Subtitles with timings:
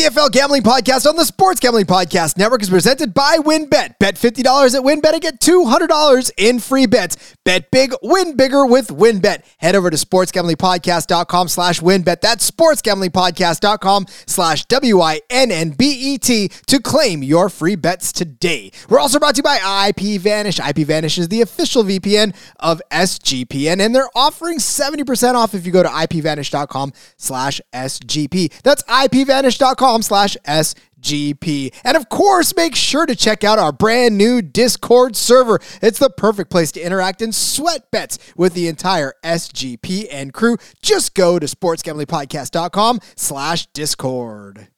[0.00, 3.98] CFL Gambling Podcast on the Sports Gambling Podcast Network is presented by WynnBET.
[3.98, 7.36] Bet $50 at WynnBET and get $200 in free bets.
[7.44, 9.44] Bet big, win bigger with WynnBET.
[9.58, 12.22] Head over to sportsgamblingpodcast.com slash WynnBET.
[12.22, 18.72] That's sportsgamblingpodcast.com slash W-I-N-N-B-E-T to claim your free bets today.
[18.88, 20.60] We're also brought to you by IPVanish.
[20.60, 25.82] IPVanish is the official VPN of SGPN, and they're offering 70% off if you go
[25.82, 28.62] to IPVanish.com slash SGP.
[28.62, 31.74] That's IPVanish.com slash SGP.
[31.84, 35.60] And of course, make sure to check out our brand new Discord server.
[35.82, 40.56] It's the perfect place to interact and sweat bets with the entire SGP and crew.
[40.82, 44.68] Just go to sportsgamblingpodcast.com slash Discord.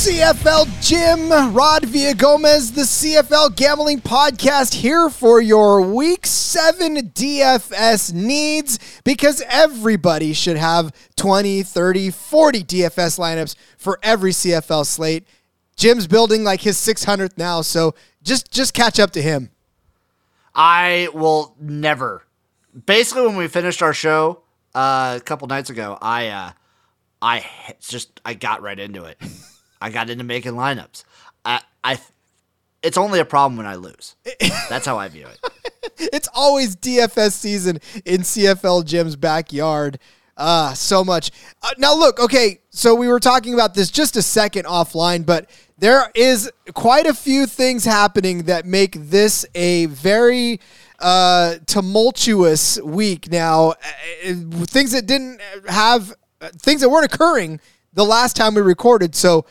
[0.00, 8.78] CFL Jim, Rod Villagomez, the CFL Gambling Podcast here for your Week 7 DFS needs
[9.04, 15.28] because everybody should have 20, 30, 40 DFS lineups for every CFL slate.
[15.76, 19.50] Jim's building like his 600th now, so just just catch up to him.
[20.54, 22.24] I will never.
[22.86, 26.52] Basically, when we finished our show uh, a couple nights ago, I uh,
[27.20, 27.44] I
[27.80, 29.20] just I got right into it.
[29.80, 31.04] I got into making lineups.
[31.44, 31.98] I, I,
[32.82, 34.16] it's only a problem when I lose.
[34.68, 35.40] That's how I view it.
[36.12, 39.98] it's always DFS season in CFL Jim's backyard.
[40.36, 41.30] Ah, uh, so much.
[41.62, 45.50] Uh, now, look, okay, so we were talking about this just a second offline, but
[45.76, 50.60] there is quite a few things happening that make this a very
[50.98, 53.70] uh, tumultuous week now.
[53.70, 54.34] Uh,
[54.64, 57.60] things that didn't have, uh, things that weren't occurring
[57.92, 59.14] the last time we recorded.
[59.14, 59.44] So,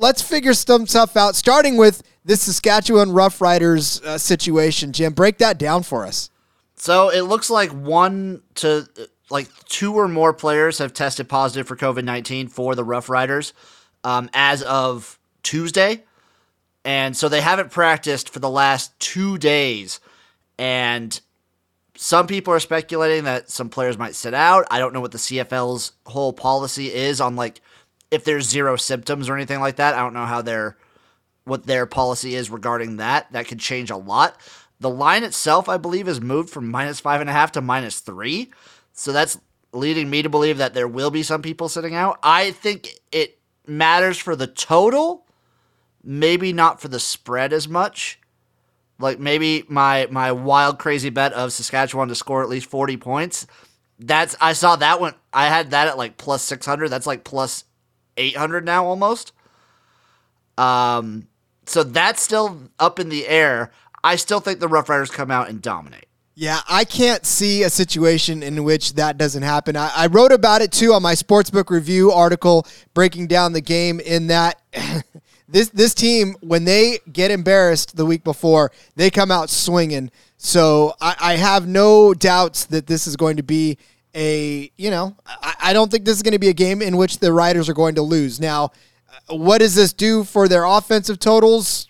[0.00, 4.92] let's figure some stuff out, starting with this Saskatchewan Roughriders uh, situation.
[4.92, 6.30] Jim, break that down for us.
[6.74, 8.88] So it looks like one to
[9.30, 13.52] like two or more players have tested positive for COVID 19 for the Roughriders
[14.02, 16.02] um, as of Tuesday.
[16.84, 20.00] And so they haven't practiced for the last two days.
[20.58, 21.20] And
[21.94, 24.66] some people are speculating that some players might sit out.
[24.70, 27.60] I don't know what the CFL's whole policy is on like
[28.10, 29.94] if there's zero symptoms or anything like that.
[29.94, 30.76] I don't know how their
[31.44, 33.32] what their policy is regarding that.
[33.32, 34.38] That could change a lot.
[34.78, 38.00] The line itself, I believe, is moved from minus five and a half to minus
[38.00, 38.50] three.
[38.92, 39.38] So that's
[39.72, 42.18] leading me to believe that there will be some people sitting out.
[42.22, 45.26] I think it matters for the total,
[46.02, 48.18] maybe not for the spread as much.
[48.98, 53.46] Like maybe my my wild crazy bet of Saskatchewan to score at least 40 points.
[53.98, 55.14] That's I saw that one.
[55.32, 56.88] I had that at like plus 600.
[56.88, 57.64] That's like plus
[58.20, 59.32] 800 now almost.
[60.58, 61.26] Um,
[61.66, 63.70] so that's still up in the air.
[64.02, 66.06] I still think the Rough Riders come out and dominate.
[66.34, 69.76] Yeah, I can't see a situation in which that doesn't happen.
[69.76, 74.00] I, I wrote about it too on my sportsbook review article breaking down the game.
[74.00, 74.60] In that
[75.48, 80.10] this this team, when they get embarrassed the week before, they come out swinging.
[80.38, 83.76] So I, I have no doubts that this is going to be
[84.14, 86.96] a, you know, I, I don't think this is going to be a game in
[86.96, 88.40] which the Riders are going to lose.
[88.40, 88.72] Now,
[89.28, 91.88] what does this do for their offensive totals?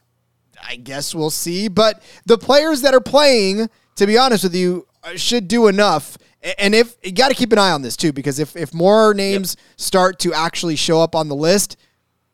[0.62, 1.68] I guess we'll see.
[1.68, 4.86] But the players that are playing, to be honest with you,
[5.16, 6.18] should do enough.
[6.58, 9.14] And if you got to keep an eye on this too, because if, if more
[9.14, 9.80] names yep.
[9.80, 11.76] start to actually show up on the list,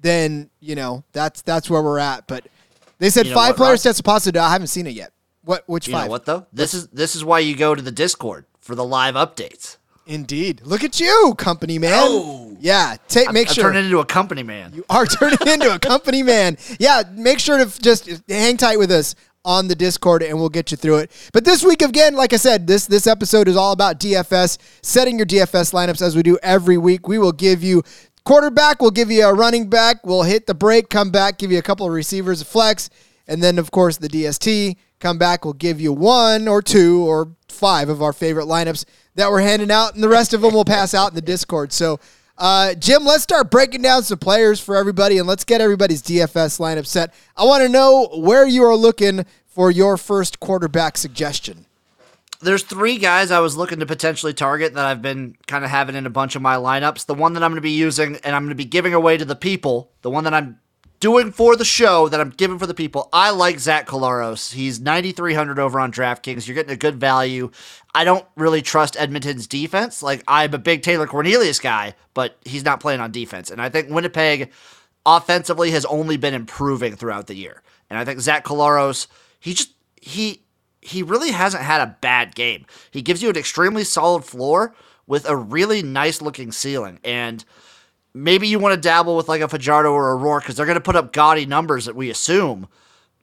[0.00, 2.26] then you know that's that's where we're at.
[2.26, 2.46] But
[2.98, 4.40] they said you know five what, players tested positive.
[4.40, 5.12] I haven't seen it yet.
[5.42, 6.06] What which you five?
[6.06, 6.46] Know what though?
[6.52, 9.76] This is this is why you go to the Discord for the live updates.
[10.06, 10.62] Indeed.
[10.64, 11.94] Look at you, company man.
[11.94, 12.56] Oh.
[12.60, 12.96] Yeah.
[13.08, 13.64] Take make I'm, sure.
[13.66, 14.72] I'm turning into a company man.
[14.74, 16.58] You are turning into a company man.
[16.78, 17.02] Yeah.
[17.12, 20.76] Make sure to just hang tight with us on the Discord and we'll get you
[20.76, 21.30] through it.
[21.32, 25.18] But this week again, like I said, this this episode is all about DFS, setting
[25.18, 27.08] your DFS lineups as we do every week.
[27.08, 27.82] We will give you
[28.24, 31.58] quarterback, we'll give you a running back, we'll hit the break, come back, give you
[31.58, 32.90] a couple of receivers, a flex,
[33.28, 34.76] and then of course the DST.
[34.98, 38.84] Come back, we'll give you one or two or five of our favorite lineups
[39.14, 41.72] that we're handing out, and the rest of them will pass out in the Discord.
[41.72, 42.00] So,
[42.38, 46.58] uh, Jim, let's start breaking down some players for everybody, and let's get everybody's DFS
[46.60, 47.12] lineup set.
[47.36, 51.66] I want to know where you are looking for your first quarterback suggestion.
[52.40, 55.94] There's three guys I was looking to potentially target that I've been kind of having
[55.94, 57.06] in a bunch of my lineups.
[57.06, 59.16] The one that I'm going to be using and I'm going to be giving away
[59.16, 60.58] to the people, the one that I'm
[61.00, 63.08] doing for the show that I'm giving for the people.
[63.12, 64.52] I like Zach Collaros.
[64.52, 66.46] He's 9,300 over on DraftKings.
[66.46, 67.50] You're getting a good value.
[67.94, 70.02] I don't really trust Edmonton's defense.
[70.02, 73.50] Like, I'm a big Taylor Cornelius guy, but he's not playing on defense.
[73.50, 74.50] And I think Winnipeg
[75.04, 77.62] offensively has only been improving throughout the year.
[77.88, 79.06] And I think Zach Collaros,
[79.40, 79.70] he just
[80.00, 80.42] he
[80.82, 82.66] he really hasn't had a bad game.
[82.90, 84.74] He gives you an extremely solid floor
[85.06, 86.98] with a really nice looking ceiling.
[87.04, 87.44] And
[88.16, 90.74] maybe you want to dabble with like a Fajardo or a Rourke because they're going
[90.76, 92.66] to put up gaudy numbers that we assume.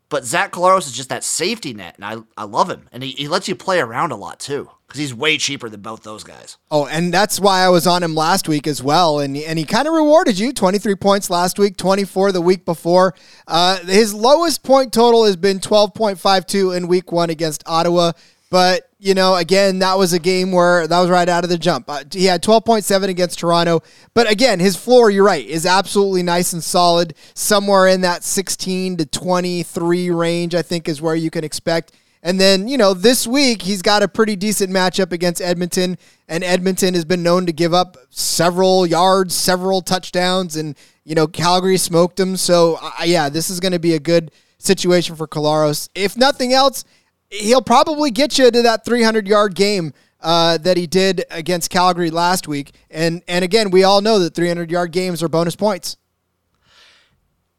[0.09, 2.87] But Zach Collaros is just that safety net, and I, I love him.
[2.91, 5.81] And he, he lets you play around a lot too because he's way cheaper than
[5.81, 6.57] both those guys.
[6.69, 9.19] Oh, and that's why I was on him last week as well.
[9.19, 13.15] And, and he kind of rewarded you 23 points last week, 24 the week before.
[13.47, 18.11] Uh, his lowest point total has been 12.52 in week one against Ottawa.
[18.51, 21.57] But, you know, again, that was a game where that was right out of the
[21.57, 21.89] jump.
[21.89, 23.83] Uh, he had 12.7 against Toronto.
[24.13, 27.13] But again, his floor, you're right, is absolutely nice and solid.
[27.33, 31.91] Somewhere in that 16 to 23 range, I think, is where you can expect.
[32.23, 35.97] And then, you know, this week he's got a pretty decent matchup against Edmonton,
[36.29, 41.27] and Edmonton has been known to give up several yards, several touchdowns, and, you know,
[41.27, 42.37] Calgary smoked them.
[42.37, 45.89] So, uh, yeah, this is going to be a good situation for Collaros.
[45.93, 46.85] If nothing else,
[47.33, 52.09] he'll probably get you to that 300 yard game uh, that he did against Calgary
[52.09, 52.73] last week.
[52.89, 55.97] And and again, we all know that 300 yard games are bonus points.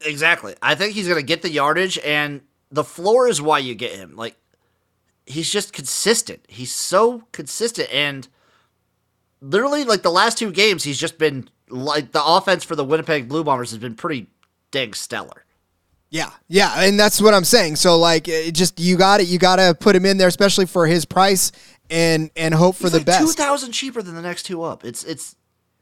[0.00, 0.54] Exactly.
[0.62, 3.92] I think he's going to get the yardage, and the floor is why you get
[3.92, 4.16] him.
[4.16, 4.36] Like
[5.26, 6.44] he's just consistent.
[6.48, 8.28] He's so consistent, and
[9.40, 13.28] literally, like the last two games, he's just been like the offense for the Winnipeg
[13.28, 14.28] Blue Bombers has been pretty
[14.70, 15.43] dang stellar.
[16.14, 17.74] Yeah, yeah, and that's what I'm saying.
[17.74, 19.26] So like, it just you got it.
[19.26, 21.50] You got to put him in there, especially for his price,
[21.90, 23.20] and and hope for He's the like best.
[23.20, 24.84] Two thousand cheaper than the next two up.
[24.84, 25.34] It's it's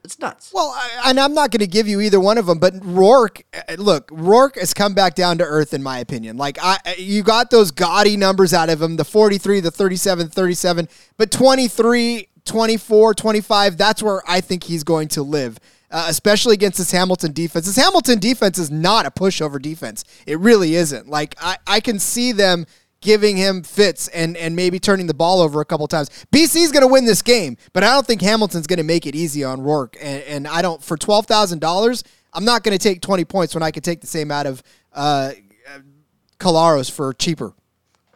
[0.02, 0.50] it's nuts.
[0.54, 3.44] Well, I, and I'm not going to give you either one of them, but Rourke,
[3.52, 6.38] uh, look, Rourke has come back down to earth, in my opinion.
[6.38, 10.88] Like, I, you got those gaudy numbers out of him the 43, the 37, 37,
[11.18, 15.58] but 23, 24, 25, that's where I think he's going to live.
[15.92, 17.66] Uh, especially against this Hamilton defense.
[17.66, 20.04] This Hamilton defense is not a pushover defense.
[20.26, 21.06] It really isn't.
[21.06, 22.64] Like I, I can see them
[23.02, 26.08] giving him fits and and maybe turning the ball over a couple times.
[26.32, 29.14] BC's going to win this game, but I don't think Hamilton's going to make it
[29.14, 29.98] easy on Rourke.
[30.00, 33.54] And, and I don't for twelve thousand dollars, I'm not going to take twenty points
[33.54, 34.62] when I could take the same out of
[34.94, 35.32] uh,
[36.38, 37.52] Collaros for cheaper.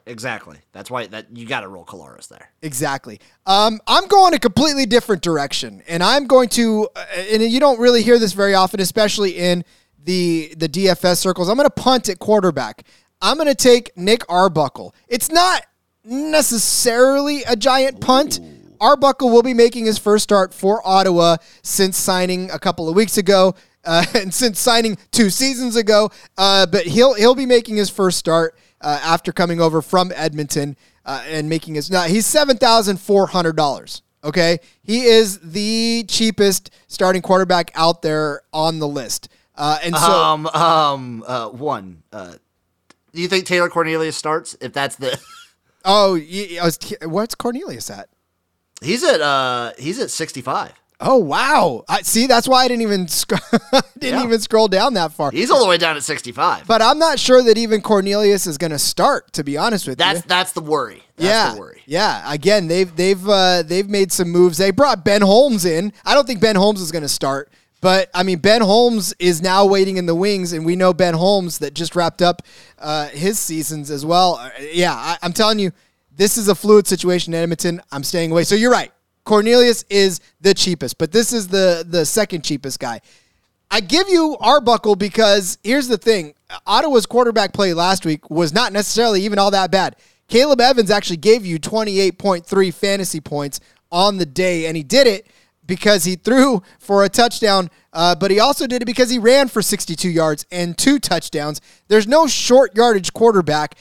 [0.06, 0.58] Exactly.
[0.72, 2.50] That's why that you got to roll Collaros there.
[2.62, 3.20] Exactly.
[3.44, 7.80] Um, I'm going a completely different direction, and I'm going to, uh, and you don't
[7.80, 9.64] really hear this very often, especially in
[10.04, 11.48] the the DFS circles.
[11.48, 12.86] I'm going to punt at quarterback.
[13.20, 14.94] I'm going to take Nick Arbuckle.
[15.08, 15.66] It's not
[16.04, 18.38] necessarily a giant punt.
[18.38, 18.52] Ooh.
[18.80, 23.18] Arbuckle will be making his first start for Ottawa since signing a couple of weeks
[23.18, 23.54] ago.
[23.84, 28.18] Uh, and since signing two seasons ago, uh, but he'll he'll be making his first
[28.18, 31.90] start uh, after coming over from Edmonton uh, and making his.
[31.90, 34.02] Now he's seven thousand four hundred dollars.
[34.24, 39.28] Okay, he is the cheapest starting quarterback out there on the list.
[39.54, 42.02] Uh, and so, um, um, uh, one.
[42.12, 42.34] Uh,
[43.14, 44.56] do you think Taylor Cornelius starts?
[44.60, 45.18] If that's the.
[45.84, 46.20] oh,
[46.62, 48.08] was, what's Cornelius at?
[48.82, 50.72] He's at uh, he's at sixty five.
[50.98, 51.84] Oh wow!
[51.88, 53.28] I, see, that's why I didn't even sc-
[53.98, 54.24] didn't yeah.
[54.24, 55.30] even scroll down that far.
[55.30, 56.66] He's all the way down at sixty five.
[56.66, 59.30] But I'm not sure that even Cornelius is going to start.
[59.34, 61.02] To be honest with that's, you, that's the worry.
[61.16, 61.82] That's yeah, the worry.
[61.84, 62.32] Yeah.
[62.32, 64.56] Again, they've they've uh, they've made some moves.
[64.56, 65.92] They brought Ben Holmes in.
[66.06, 67.50] I don't think Ben Holmes is going to start.
[67.82, 71.12] But I mean, Ben Holmes is now waiting in the wings, and we know Ben
[71.12, 72.42] Holmes that just wrapped up
[72.78, 74.36] uh, his seasons as well.
[74.36, 75.72] Uh, yeah, I, I'm telling you,
[76.10, 77.82] this is a fluid situation in Edmonton.
[77.92, 78.44] I'm staying away.
[78.44, 78.90] So you're right.
[79.26, 83.00] Cornelius is the cheapest, but this is the the second cheapest guy.
[83.70, 86.32] I give you Arbuckle because here's the thing:
[86.66, 89.96] Ottawa's quarterback play last week was not necessarily even all that bad.
[90.28, 93.60] Caleb Evans actually gave you 28.3 fantasy points
[93.92, 95.26] on the day, and he did it
[95.66, 99.48] because he threw for a touchdown, uh, but he also did it because he ran
[99.48, 101.60] for 62 yards and two touchdowns.
[101.88, 103.76] There's no short yardage quarterback.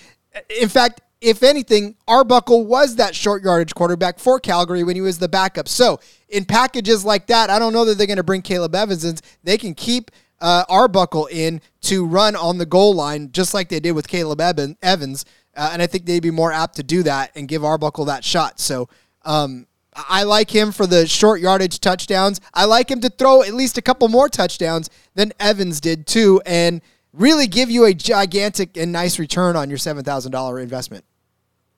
[0.59, 5.17] In fact, if anything, Arbuckle was that short yardage quarterback for Calgary when he was
[5.17, 5.67] the backup.
[5.67, 9.03] So in packages like that, I don't know that they're going to bring Caleb Evans
[9.03, 9.17] in.
[9.44, 13.79] They can keep uh, Arbuckle in to run on the goal line, just like they
[13.79, 15.25] did with Caleb Evans.
[15.55, 18.24] Uh, and I think they'd be more apt to do that and give Arbuckle that
[18.24, 18.60] shot.
[18.60, 18.88] So
[19.24, 19.65] um,
[19.96, 22.39] I like him for the short yardage touchdowns.
[22.53, 26.39] I like him to throw at least a couple more touchdowns than Evans did too,
[26.46, 26.82] and
[27.13, 31.03] really give you a gigantic and nice return on your seven thousand dollar investment.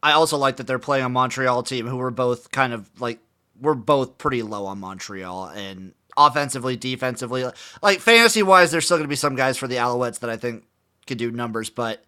[0.01, 3.19] I also like that they're playing a Montreal team who were both kind of like
[3.59, 7.45] we're both pretty low on Montreal and offensively, defensively,
[7.81, 10.37] like fantasy wise, there's still going to be some guys for the Alouettes that I
[10.37, 10.65] think
[11.05, 12.03] could do numbers, but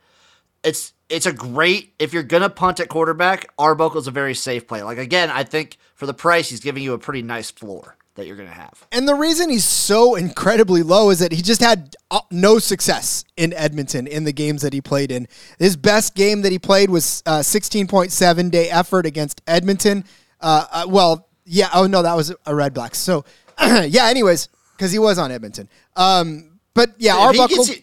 [0.63, 3.49] it's it's a great if you're gonna punt at quarterback.
[3.57, 4.83] Arbuckle's a very safe play.
[4.83, 7.97] Like again, I think for the price, he's giving you a pretty nice floor.
[8.15, 8.87] That you're going to have.
[8.91, 13.23] And the reason he's so incredibly low is that he just had uh, no success
[13.37, 15.27] in Edmonton in the games that he played in.
[15.57, 20.03] His best game that he played was uh, 16.7 day effort against Edmonton.
[20.41, 21.69] Uh, uh, well, yeah.
[21.73, 22.95] Oh no, that was a Red Black.
[22.95, 23.25] So
[23.61, 24.05] yeah.
[24.05, 25.69] Anyways, because he was on Edmonton.
[25.95, 27.65] Um, but yeah, if Arbuckle.
[27.65, 27.81] He you,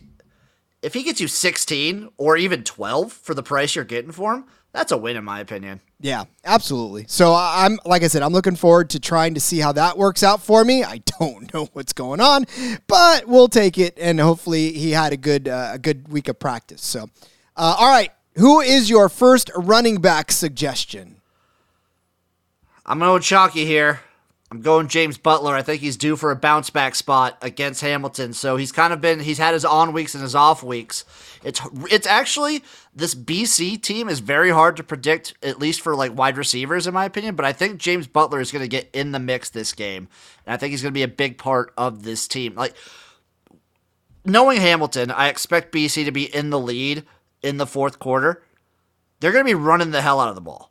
[0.82, 4.44] if he gets you 16 or even 12 for the price you're getting for him,
[4.76, 5.80] that's a win in my opinion.
[6.00, 7.06] Yeah, absolutely.
[7.08, 10.22] So I'm like I said, I'm looking forward to trying to see how that works
[10.22, 10.84] out for me.
[10.84, 12.44] I don't know what's going on,
[12.86, 16.38] but we'll take it, and hopefully he had a good uh, a good week of
[16.38, 16.82] practice.
[16.82, 17.08] So,
[17.56, 21.22] uh, all right, who is your first running back suggestion?
[22.84, 24.00] I'm going chalky here.
[24.50, 25.54] I'm going James Butler.
[25.54, 28.32] I think he's due for a bounce back spot against Hamilton.
[28.32, 31.04] So he's kind of been he's had his on weeks and his off weeks.
[31.42, 31.60] It's
[31.90, 32.62] it's actually
[32.94, 36.94] this BC team is very hard to predict at least for like wide receivers in
[36.94, 39.72] my opinion, but I think James Butler is going to get in the mix this
[39.72, 40.08] game.
[40.46, 42.54] And I think he's going to be a big part of this team.
[42.54, 42.76] Like
[44.24, 47.04] knowing Hamilton, I expect BC to be in the lead
[47.42, 48.44] in the fourth quarter.
[49.18, 50.70] They're going to be running the hell out of the ball.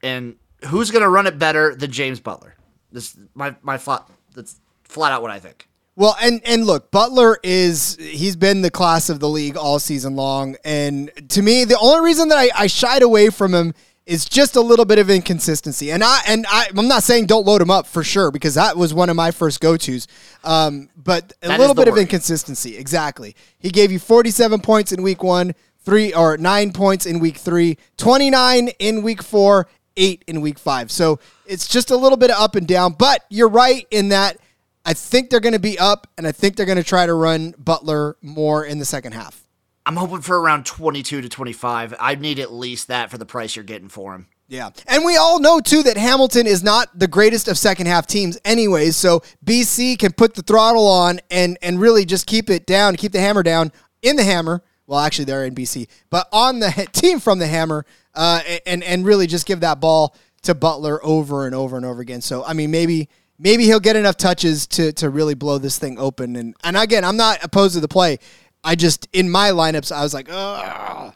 [0.00, 0.36] And
[0.66, 2.54] who's going to run it better than James Butler?
[2.92, 5.68] This my my flat that's flat out what I think.
[5.96, 10.16] Well, and and look, Butler is he's been the class of the league all season
[10.16, 13.74] long, and to me, the only reason that I, I shied away from him
[14.06, 15.92] is just a little bit of inconsistency.
[15.92, 18.76] And I and I, I'm not saying don't load him up for sure because that
[18.76, 20.06] was one of my first go tos.
[20.42, 23.36] Um, but a that little bit of inconsistency, exactly.
[23.58, 25.54] He gave you 47 points in week one,
[25.84, 29.68] three or nine points in week three, 29 in week four,
[30.00, 30.90] eight in week five.
[30.90, 32.94] So it's just a little bit of up and down.
[32.94, 34.38] But you're right in that
[34.84, 37.14] I think they're going to be up, and I think they're going to try to
[37.14, 39.46] run Butler more in the second half.
[39.86, 41.94] I'm hoping for around 22 to 25.
[41.98, 44.26] I need at least that for the price you're getting for him.
[44.48, 44.70] Yeah.
[44.86, 48.38] And we all know, too, that Hamilton is not the greatest of second half teams,
[48.44, 48.96] anyways.
[48.96, 53.12] So BC can put the throttle on and, and really just keep it down, keep
[53.12, 53.70] the hammer down
[54.02, 54.62] in the hammer.
[54.90, 59.06] Well, actually, they're in BC, but on the team from the hammer uh, and, and
[59.06, 62.20] really just give that ball to Butler over and over and over again.
[62.20, 65.96] So, I mean, maybe maybe he'll get enough touches to to really blow this thing
[65.96, 66.34] open.
[66.34, 68.18] And and again, I'm not opposed to the play.
[68.64, 71.12] I just in my lineups, I was like, oh.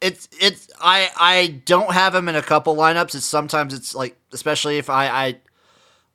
[0.00, 3.14] It's it's I I don't have him in a couple lineups.
[3.14, 5.36] It's sometimes it's like especially if I I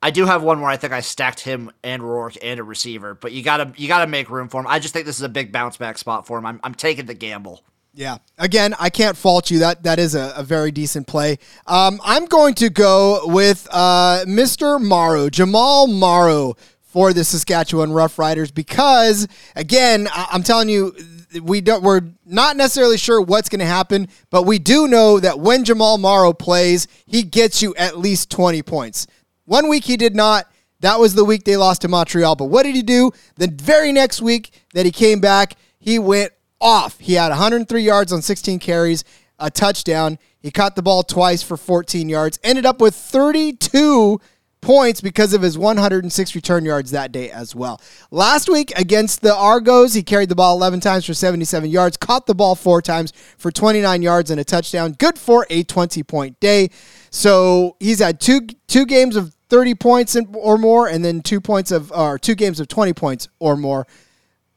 [0.02, 3.14] I do have one where I think I stacked him and Rourke and a receiver,
[3.14, 4.66] but you gotta you gotta make room for him.
[4.68, 6.46] I just think this is a big bounce back spot for him.
[6.46, 7.62] I'm I'm taking the gamble.
[7.94, 8.18] Yeah.
[8.36, 9.60] Again, I can't fault you.
[9.60, 11.38] That that is a, a very decent play.
[11.66, 14.80] Um, I'm going to go with uh, Mr.
[14.80, 19.26] Morrow, Jamal Morrow for the Saskatchewan Roughriders because
[19.56, 20.94] again, I- I'm telling you,
[21.42, 25.40] we don't we're not necessarily sure what's going to happen, but we do know that
[25.40, 29.06] when Jamal Morrow plays, he gets you at least 20 points.
[29.46, 30.50] One week he did not.
[30.80, 32.36] That was the week they lost to Montreal.
[32.36, 33.12] But what did he do?
[33.36, 36.98] The very next week that he came back, he went off.
[36.98, 39.04] He had 103 yards on 16 carries,
[39.38, 40.18] a touchdown.
[40.40, 44.20] He caught the ball twice for 14 yards, ended up with 32
[44.60, 47.80] points because of his 106 return yards that day as well.
[48.10, 52.26] Last week against the Argos, he carried the ball 11 times for 77 yards, caught
[52.26, 54.92] the ball four times for 29 yards and a touchdown.
[54.92, 56.70] Good for a 20 point day.
[57.10, 61.70] So he's had two two games of 30 points or more, and then two points
[61.70, 63.86] of or two games of 20 points or more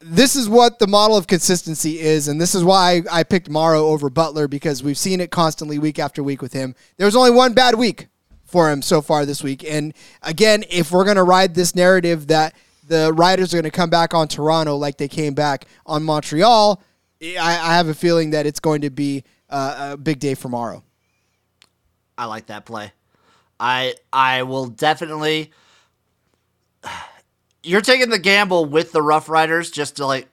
[0.00, 3.86] this is what the model of consistency is, and this is why I picked Morrow
[3.86, 6.74] over Butler because we've seen it constantly week after week with him.
[6.96, 8.08] There was only one bad week
[8.44, 9.92] for him so far this week, and
[10.22, 12.54] again, if we're gonna ride this narrative that
[12.88, 16.82] the Riders are gonna come back on Toronto like they came back on Montreal,
[17.22, 20.48] I, I have a feeling that it's going to be uh, a big day for
[20.48, 20.82] Morrow.
[22.16, 22.92] I like that play.
[23.60, 25.52] I I will definitely
[27.62, 30.28] you're taking the gamble with the Rough Riders just to like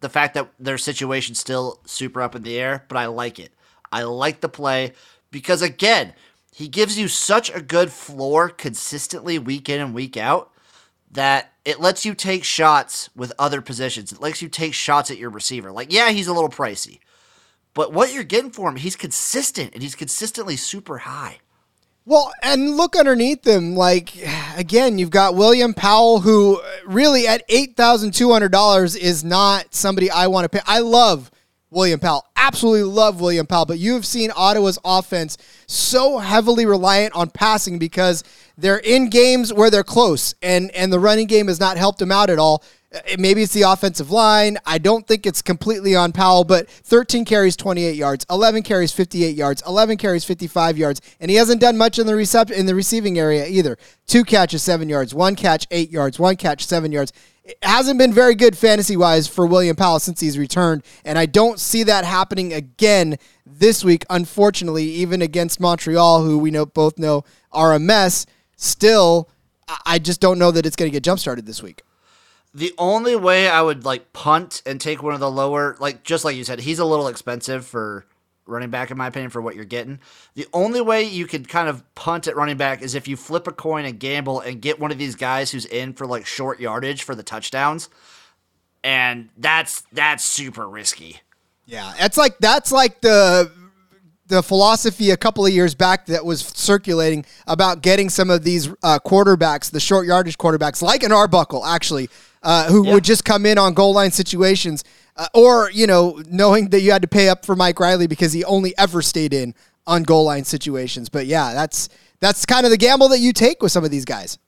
[0.00, 3.52] the fact that their situation's still super up in the air, but I like it.
[3.90, 4.92] I like the play
[5.30, 6.12] because again,
[6.52, 10.52] he gives you such a good floor consistently week in and week out
[11.10, 14.12] that it lets you take shots with other positions.
[14.12, 15.72] It lets you take shots at your receiver.
[15.72, 16.98] Like, yeah, he's a little pricey,
[17.72, 21.38] but what you're getting for him, he's consistent and he's consistently super high.
[22.08, 23.74] Well, and look underneath them.
[23.74, 24.16] Like
[24.56, 29.74] again, you've got William Powell, who really at eight thousand two hundred dollars is not
[29.74, 30.62] somebody I want to pay.
[30.66, 31.32] I love
[31.68, 35.36] William Powell, absolutely love William Powell, but you have seen Ottawa's offense
[35.66, 38.22] so heavily reliant on passing because
[38.56, 42.12] they're in games where they're close, and and the running game has not helped them
[42.12, 42.62] out at all.
[42.96, 44.58] Uh, Maybe it's the offensive line.
[44.64, 49.34] I don't think it's completely on Powell, but 13 carries, 28 yards, 11 carries, 58
[49.36, 52.74] yards, 11 carries, 55 yards, and he hasn't done much in the recept in the
[52.74, 53.76] receiving area either.
[54.06, 57.12] Two catches, seven yards, one catch, eight yards, one catch, seven yards.
[57.44, 61.26] It hasn't been very good fantasy wise for William Powell since he's returned, and I
[61.26, 64.04] don't see that happening again this week.
[64.10, 68.26] Unfortunately, even against Montreal, who we know both know are a mess.
[68.56, 69.28] Still,
[69.84, 71.82] I just don't know that it's going to get jump started this week.
[72.56, 76.24] The only way I would like punt and take one of the lower, like just
[76.24, 78.06] like you said, he's a little expensive for
[78.46, 80.00] running back in my opinion for what you're getting.
[80.36, 83.46] The only way you could kind of punt at running back is if you flip
[83.46, 86.58] a coin and gamble and get one of these guys who's in for like short
[86.58, 87.90] yardage for the touchdowns.
[88.82, 91.20] And that's that's super risky.
[91.66, 93.52] Yeah, it's like that's like the
[94.28, 98.68] the philosophy a couple of years back that was circulating about getting some of these
[98.82, 102.08] uh, quarterbacks, the short yardage quarterbacks, like an Arbuckle, actually,
[102.42, 102.94] uh, who Yeah.
[102.94, 104.84] would just come in on goal line situations,
[105.16, 108.32] uh, or you know, knowing that you had to pay up for Mike Riley because
[108.32, 109.54] he only ever stayed in
[109.86, 111.08] on goal line situations.
[111.08, 111.88] But yeah, that's
[112.20, 114.38] that's kind of the gamble that you take with some of these guys.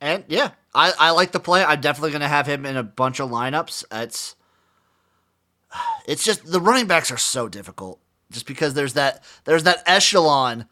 [0.00, 1.64] And yeah, I, I like the play.
[1.64, 3.84] I'm definitely going to have him in a bunch of lineups.
[3.92, 4.34] It's
[6.06, 8.00] it's just the running backs are so difficult
[8.30, 10.66] just because there's that there's that echelon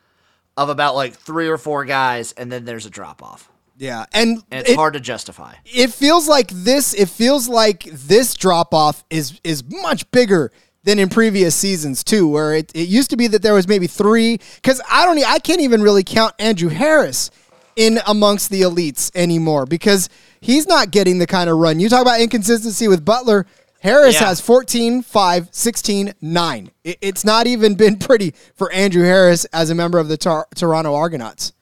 [0.56, 3.48] of about like three or four guys and then there's a drop off.
[3.82, 5.54] Yeah, and, And it's it- hard to justify.
[5.64, 10.52] it feels like this it feels like this drop off is is much bigger
[10.84, 13.88] than in previous seasons too where it, it used to be that there was maybe
[13.88, 17.30] three because i don't i can't even really count andrew harris
[17.76, 20.08] in amongst the elites anymore because
[20.40, 23.46] he's not getting the kind of run you talk about inconsistency with butler
[23.80, 24.26] harris Yeah.
[24.28, 29.70] has 14 5 16 9 it, it's not even been pretty for andrew harris as
[29.70, 31.52] a member of the Tor- toronto argonauts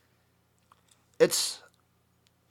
[1.19, 1.60] It's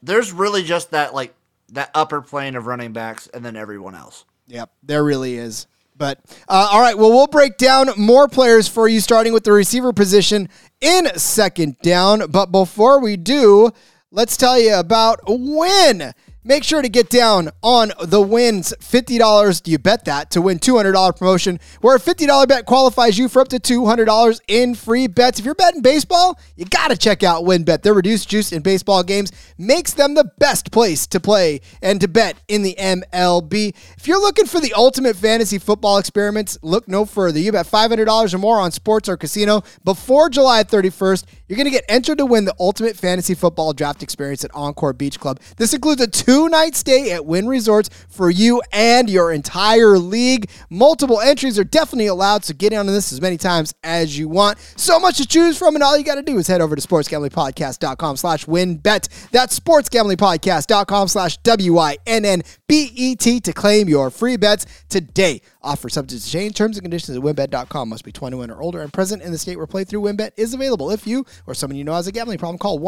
[0.02, 1.34] there's really just that like
[1.72, 4.24] that upper plane of running backs and then everyone else.
[4.46, 5.66] Yep, there really is.
[5.96, 9.52] But uh, all right, well, we'll break down more players for you, starting with the
[9.52, 10.48] receiver position
[10.80, 12.30] in second down.
[12.30, 13.70] But before we do,
[14.10, 16.14] let's tell you about Win.
[16.42, 18.72] Make sure to get down on the wins.
[18.80, 23.28] $50, do you bet that, to win $200 promotion, where a $50 bet qualifies you
[23.28, 25.38] for up to $200 in free bets.
[25.38, 27.82] If you're betting baseball, you got to check out WynnBET.
[27.82, 32.08] Their reduced juice in baseball games makes them the best place to play and to
[32.08, 33.74] bet in the MLB.
[33.98, 37.38] If you're looking for the ultimate fantasy football experiments, look no further.
[37.38, 41.24] You bet $500 or more on sports or casino before July 31st.
[41.48, 44.94] You're going to get entered to win the ultimate fantasy football draft experience at Encore
[44.94, 45.38] Beach Club.
[45.56, 50.48] This includes a two night stay at Wynn Resorts for you and your entire league.
[50.68, 54.28] Multiple entries are definitely allowed, so get in on this as many times as you
[54.28, 54.58] want.
[54.76, 56.86] So much to choose from, and all you got to do is head over to
[56.86, 59.30] sportsgamblingpodcast.com slash WynnBET.
[59.30, 65.40] That's sportsgamblingpodcast.com slash W-I-N-N-B-E-T to claim your free bets today.
[65.62, 66.54] Offer subject to change.
[66.54, 67.88] Terms and conditions at wynnbet.com.
[67.88, 70.90] Must be 21 or older and present in the state where playthrough WynnBET is available.
[70.90, 72.78] If you or someone you know has a gambling problem, call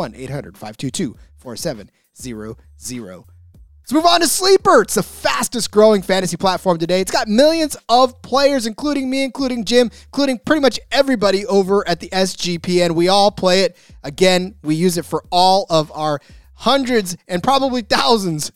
[1.43, 3.25] 1-800-522-4700.
[3.83, 4.83] Let's move on to Sleeper.
[4.83, 7.01] It's the fastest growing fantasy platform today.
[7.01, 11.99] It's got millions of players, including me, including Jim, including pretty much everybody over at
[11.99, 12.95] the SGPN.
[12.95, 13.77] We all play it.
[14.05, 16.21] Again, we use it for all of our
[16.55, 18.53] hundreds and probably thousands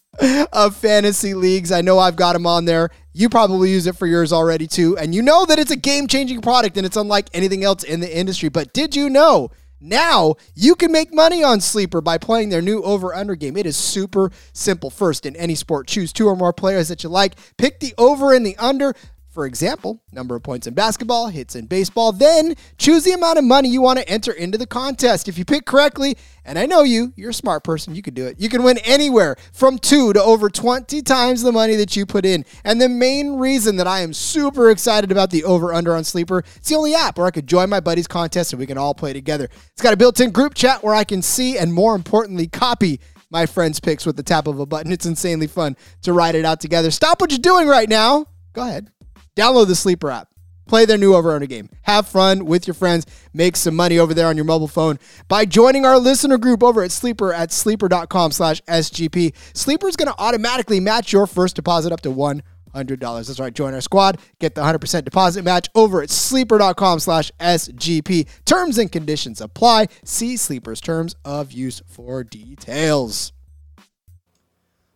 [0.52, 1.72] of fantasy leagues.
[1.72, 2.90] I know I've got them on there.
[3.12, 4.96] You probably use it for yours already too.
[4.96, 7.98] And you know that it's a game changing product and it's unlike anything else in
[7.98, 8.48] the industry.
[8.48, 9.50] But did you know?
[9.80, 13.56] Now you can make money on Sleeper by playing their new over under game.
[13.56, 14.90] It is super simple.
[14.90, 17.36] First, in any sport, choose two or more players that you like.
[17.56, 18.94] Pick the over and the under.
[19.36, 22.10] For example, number of points in basketball, hits in baseball.
[22.10, 25.28] Then choose the amount of money you want to enter into the contest.
[25.28, 28.26] If you pick correctly, and I know you, you're a smart person, you can do
[28.26, 28.40] it.
[28.40, 32.24] You can win anywhere from two to over 20 times the money that you put
[32.24, 32.46] in.
[32.64, 36.38] And the main reason that I am super excited about the over under on Sleeper,
[36.56, 38.94] it's the only app where I could join my buddies' contest and we can all
[38.94, 39.50] play together.
[39.70, 43.00] It's got a built in group chat where I can see and more importantly, copy
[43.28, 44.92] my friends' picks with the tap of a button.
[44.92, 46.90] It's insanely fun to ride it out together.
[46.90, 48.28] Stop what you're doing right now.
[48.54, 48.90] Go ahead.
[49.36, 50.28] Download the Sleeper app.
[50.66, 51.68] Play their new over under game.
[51.82, 53.06] Have fun with your friends.
[53.32, 56.82] Make some money over there on your mobile phone by joining our listener group over
[56.82, 59.32] at Sleeper at sleeper.com slash SGP.
[59.56, 62.42] Sleeper is going to automatically match your first deposit up to $100.
[62.72, 63.54] That's right.
[63.54, 64.18] Join our squad.
[64.40, 68.26] Get the 100% deposit match over at sleeper.com slash SGP.
[68.44, 69.86] Terms and conditions apply.
[70.04, 73.32] See Sleeper's terms of use for details.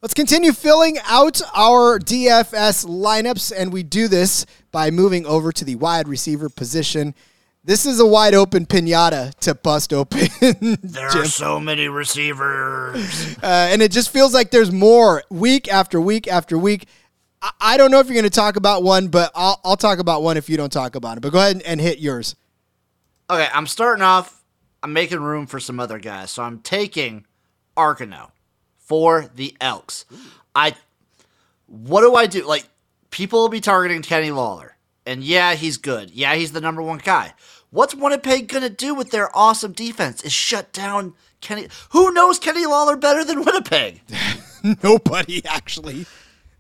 [0.03, 5.63] Let's continue filling out our DFS lineups, and we do this by moving over to
[5.63, 7.15] the wide receiver position.
[7.65, 10.29] This is a wide open pinata to bust open.
[10.83, 13.37] there are so many receivers.
[13.43, 16.89] Uh, and it just feels like there's more week after week after week.
[17.43, 19.99] I, I don't know if you're going to talk about one, but I'll, I'll talk
[19.99, 21.21] about one if you don't talk about it.
[21.21, 22.37] But go ahead and, and hit yours.
[23.29, 24.43] Okay, I'm starting off.
[24.83, 26.31] I'm making room for some other guys.
[26.31, 27.27] So I'm taking
[27.77, 28.31] Arceneaux
[28.91, 30.05] for the Elks.
[30.53, 30.75] I
[31.67, 32.45] what do I do?
[32.45, 32.69] Like
[33.11, 34.77] people will be targeting Kenny Lawler.
[35.07, 36.11] And yeah, he's good.
[36.11, 37.35] Yeah, he's the number one guy.
[37.71, 40.23] What's Winnipeg going to do with their awesome defense?
[40.23, 41.69] Is shut down Kenny.
[41.91, 44.01] Who knows Kenny Lawler better than Winnipeg?
[44.83, 46.07] Nobody, actually.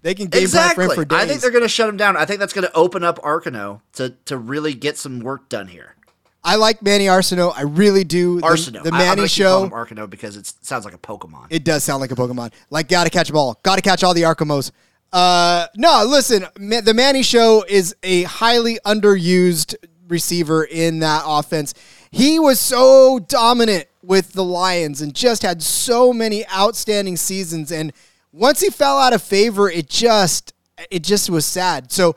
[0.02, 0.86] They can game exactly.
[0.86, 1.18] plan for days.
[1.18, 2.16] I think they're going to shut him down.
[2.16, 5.66] I think that's going to open up Arceneaux to, to really get some work done
[5.66, 5.96] here.
[6.42, 7.52] I like Manny Arceneaux.
[7.54, 8.40] I really do.
[8.40, 8.82] Arceneaux.
[8.82, 9.68] The, the Manny show.
[9.68, 11.46] Arceneaux because it sounds like a Pokemon.
[11.50, 12.52] It does sound like a Pokemon.
[12.70, 13.58] Like, gotta catch a ball.
[13.62, 14.70] Gotta catch all the Arcamos.
[15.12, 19.74] Uh, no, listen, the Manny Show is a highly underused
[20.08, 21.74] receiver in that offense.
[22.10, 27.70] He was so dominant with the Lions and just had so many outstanding seasons.
[27.70, 27.92] And
[28.32, 30.54] once he fell out of favor, it just
[30.90, 31.92] it just was sad.
[31.92, 32.16] So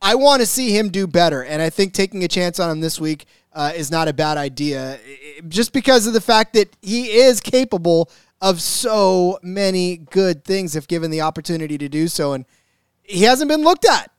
[0.00, 2.80] I want to see him do better, and I think taking a chance on him
[2.80, 4.98] this week uh, is not a bad idea,
[5.48, 8.10] just because of the fact that he is capable
[8.40, 12.32] of so many good things if given the opportunity to do so.
[12.32, 12.44] And
[13.02, 14.10] he hasn't been looked at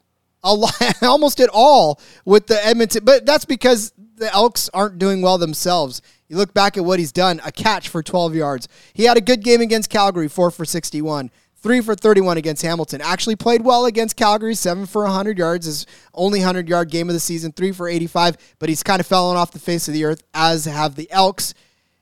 [0.43, 3.03] a lot, almost at all with the Edmonton.
[3.03, 6.01] But that's because the Elks aren't doing well themselves.
[6.29, 8.67] You look back at what he's done a catch for 12 yards.
[8.93, 11.29] He had a good game against Calgary, 4 for 61.
[11.63, 12.99] Three for 31 against Hamilton.
[12.99, 14.53] Actually played well against Calgary.
[14.53, 15.65] Seven for 100 yards.
[15.65, 17.53] His only 100 yard game of the season.
[17.53, 18.35] Three for 85.
[18.59, 21.53] But he's kind of fallen off the face of the earth, as have the Elks.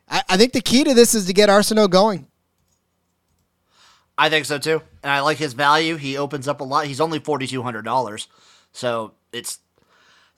[0.09, 2.25] I, I think the key to this is to get Arceneaux going.
[4.17, 5.95] I think so too, and I like his value.
[5.95, 6.85] He opens up a lot.
[6.85, 8.27] He's only forty two hundred dollars,
[8.71, 9.59] so it's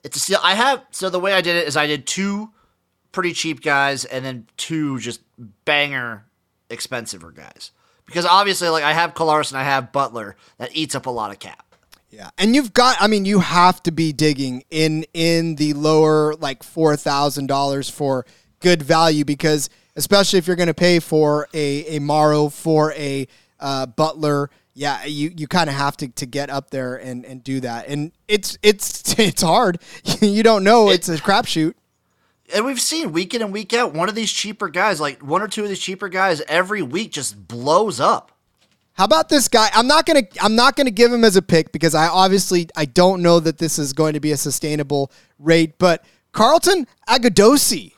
[0.04, 0.40] it's a steal.
[0.42, 2.52] I have so the way I did it is I did two
[3.12, 5.22] pretty cheap guys and then two just
[5.66, 6.26] banger
[6.70, 7.72] expensive guys
[8.06, 11.32] because obviously like I have Collaros and I have Butler that eats up a lot
[11.32, 11.76] of cap.
[12.10, 12.30] Yeah.
[12.38, 16.64] And you've got I mean you have to be digging in in the lower like
[16.64, 18.26] $4,000 for
[18.60, 23.28] good value because especially if you're going to pay for a, a Morrow, for a
[23.60, 27.44] uh, Butler, yeah, you, you kind of have to, to get up there and, and
[27.44, 27.88] do that.
[27.88, 29.80] And it's it's it's hard.
[30.22, 30.90] you don't know.
[30.90, 31.76] It's a crapshoot.
[32.54, 35.42] And we've seen week in and week out, one of these cheaper guys, like one
[35.42, 38.32] or two of these cheaper guys, every week just blows up.
[38.94, 39.70] How about this guy?
[39.74, 42.86] I'm not gonna I'm not gonna give him as a pick because I obviously I
[42.86, 47.94] don't know that this is going to be a sustainable rate, but Carlton Agudosi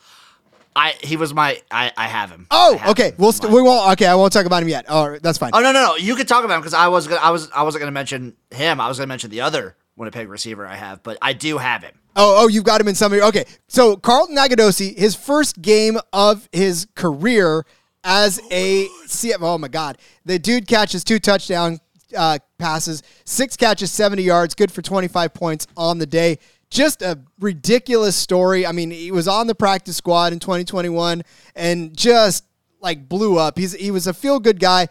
[0.76, 2.46] I he was my I, I have him.
[2.50, 3.08] Oh, have okay.
[3.08, 3.92] Him we'll st- we won't.
[3.92, 4.84] Okay, I won't talk about him yet.
[4.88, 5.50] Oh, that's fine.
[5.54, 5.96] Oh no no no.
[5.96, 7.94] You could talk about him because I was gonna, I was I wasn't going to
[7.94, 8.78] mention him.
[8.78, 11.82] I was going to mention the other Winnipeg receiver I have, but I do have
[11.82, 11.98] him.
[12.18, 13.12] Oh oh, you've got him in some.
[13.12, 17.64] Okay, so Carlton Agudosi, his first game of his career
[18.02, 19.36] as a CF.
[19.40, 21.78] Oh my God, the dude catches two touchdown
[22.16, 26.38] uh, passes, six catches, seventy yards, good for twenty five points on the day
[26.70, 28.66] just a ridiculous story.
[28.66, 31.22] I mean, he was on the practice squad in 2021
[31.54, 32.44] and just
[32.80, 33.58] like blew up.
[33.58, 34.88] He's he was a feel good guy.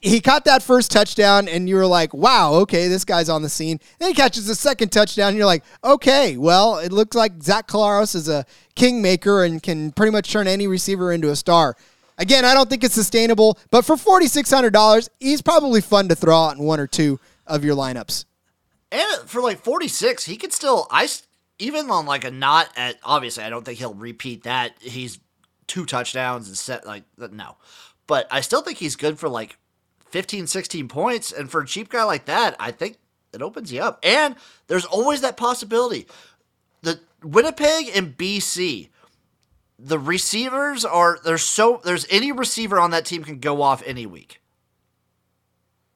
[0.00, 3.48] He caught that first touchdown, and you were like, "Wow, okay, this guy's on the
[3.48, 7.42] scene." Then he catches the second touchdown, and you're like, "Okay, well, it looks like
[7.42, 11.76] Zach Collaros is a kingmaker and can pretty much turn any receiver into a star."
[12.18, 16.08] Again, I don't think it's sustainable, but for forty six hundred dollars, he's probably fun
[16.08, 18.24] to throw out in one or two of your lineups.
[18.92, 21.08] And for like 46, he could still I
[21.58, 24.76] even on like a not at obviously I don't think he'll repeat that.
[24.80, 25.18] He's
[25.66, 27.56] two touchdowns and set like no.
[28.06, 29.58] But I still think he's good for like
[30.16, 32.96] 15 16 points and for a cheap guy like that, I think
[33.34, 33.98] it opens you up.
[34.02, 34.34] And
[34.66, 36.06] there's always that possibility.
[36.80, 38.88] The Winnipeg and BC
[39.78, 44.06] the receivers are there's so there's any receiver on that team can go off any
[44.06, 44.40] week.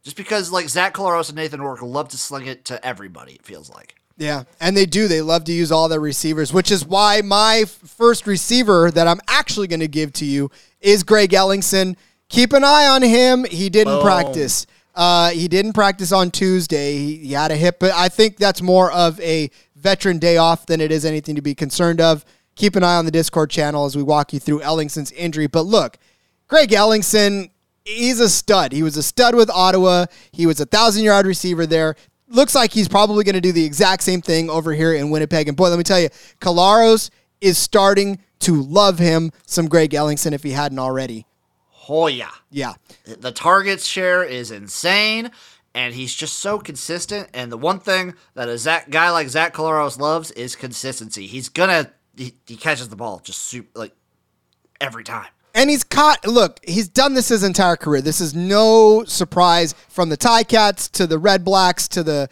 [0.02, 3.46] Just because like Zach Collaros and Nathan Rourke love to sling it to everybody, it
[3.46, 3.94] feels like.
[4.18, 5.08] Yeah, and they do.
[5.08, 9.20] They love to use all their receivers, which is why my first receiver that I'm
[9.28, 10.50] actually going to give to you
[10.82, 11.96] is Greg Ellingson.
[12.30, 13.44] Keep an eye on him.
[13.44, 14.02] He didn't Boom.
[14.02, 14.66] practice.
[14.94, 16.96] Uh, he didn't practice on Tuesday.
[16.96, 20.66] He, he had a hip, but I think that's more of a veteran day off
[20.66, 22.24] than it is anything to be concerned of.
[22.54, 25.48] Keep an eye on the Discord channel as we walk you through Ellingson's injury.
[25.48, 25.98] But look,
[26.46, 27.50] Greg Ellingson,
[27.84, 28.72] he's a stud.
[28.72, 30.06] He was a stud with Ottawa.
[30.32, 31.96] He was a thousand yard receiver there.
[32.28, 35.48] Looks like he's probably going to do the exact same thing over here in Winnipeg.
[35.48, 40.32] And boy, let me tell you, Collaros is starting to love him some Greg Ellingson
[40.32, 41.26] if he hadn't already.
[41.88, 42.74] Oh yeah, yeah.
[43.04, 45.30] The target share is insane,
[45.74, 47.28] and he's just so consistent.
[47.34, 51.26] And the one thing that a Zach, guy like Zach Collaros loves is consistency.
[51.26, 53.92] He's gonna he, he catches the ball just super like
[54.80, 55.28] every time.
[55.54, 56.26] And he's caught.
[56.26, 58.02] Look, he's done this his entire career.
[58.02, 62.28] This is no surprise from the Tie Cats to the Red Blacks to the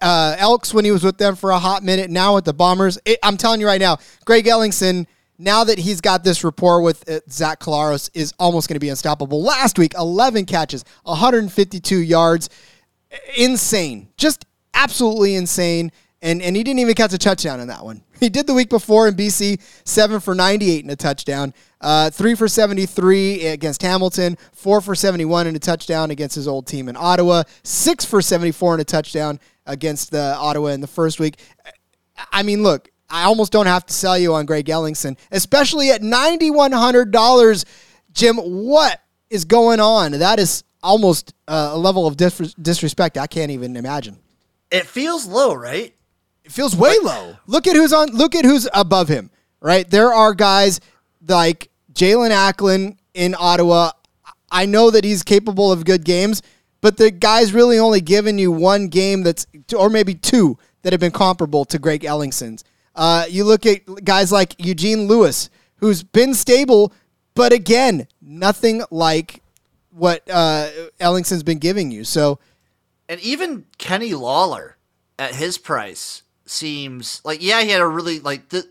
[0.00, 2.10] uh, Elks when he was with them for a hot minute.
[2.10, 5.06] Now with the Bombers, it, I'm telling you right now, Greg Ellingson.
[5.42, 8.90] Now that he's got this rapport with uh, Zach Collaros, is almost going to be
[8.90, 9.42] unstoppable.
[9.42, 12.50] Last week, 11 catches, 152 yards,
[13.38, 15.92] insane, just absolutely insane.
[16.20, 18.02] And and he didn't even catch a touchdown in that one.
[18.20, 22.34] He did the week before in BC, seven for 98 and a touchdown, uh, three
[22.34, 26.98] for 73 against Hamilton, four for 71 and a touchdown against his old team in
[26.98, 31.38] Ottawa, six for 74 and a touchdown against the Ottawa in the first week.
[32.30, 36.00] I mean, look, I almost don't have to sell you on Greg Ellingson, especially at
[36.00, 37.64] $9,100.
[38.12, 40.12] Jim, what is going on?
[40.12, 44.18] That is almost uh, a level of dis- disrespect I can't even imagine.
[44.70, 45.94] It feels low, right?
[46.44, 47.36] It feels way low.
[47.46, 48.08] Look at who's on.
[48.10, 49.30] Look at who's above him.
[49.60, 50.80] Right there are guys
[51.28, 53.92] like Jaelon Acklin in Ottawa.
[54.50, 56.42] I know that he's capable of good games,
[56.80, 59.46] but the guy's really only given you one game that's,
[59.76, 62.64] or maybe two that have been comparable to Greg Ellingson's.
[62.94, 66.92] Uh, you look at guys like Eugene Lewis, who's been stable,
[67.34, 69.42] but again, nothing like
[69.90, 72.04] what uh, Ellingson's been giving you.
[72.04, 72.38] So,
[73.08, 74.76] and even Kenny Lawler
[75.18, 78.68] at his price seems like yeah, he had a really like the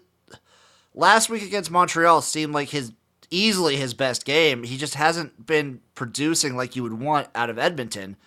[0.93, 2.91] last week against Montreal seemed like his
[3.32, 4.63] easily his best game.
[4.63, 8.17] He just hasn't been producing like you would want out of Edmonton.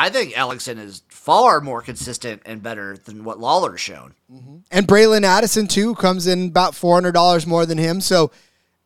[0.00, 4.14] I think Ellingson is far more consistent and better than what Lawler's shown.
[4.32, 4.58] Mm-hmm.
[4.70, 8.00] And Bralon Addison too comes in about four hundred dollars more than him.
[8.00, 8.30] So,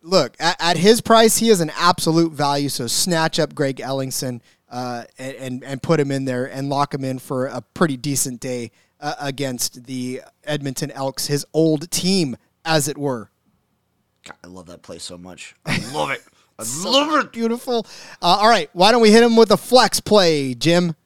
[0.00, 2.70] look at, at, his price, he is an absolute value.
[2.70, 7.04] So snatch up Greg Ellingson uh, and, and put him in there and lock him
[7.04, 12.88] in for a pretty decent day uh, against the Edmonton Elks, his old team, as
[12.88, 13.30] it were.
[14.24, 15.56] God, I love that play so much.
[15.66, 16.22] I love it.
[16.58, 17.32] I so love it.
[17.32, 17.86] Beautiful.
[18.22, 20.96] Uh, all right, why don't we hit him with a flex play, Jim?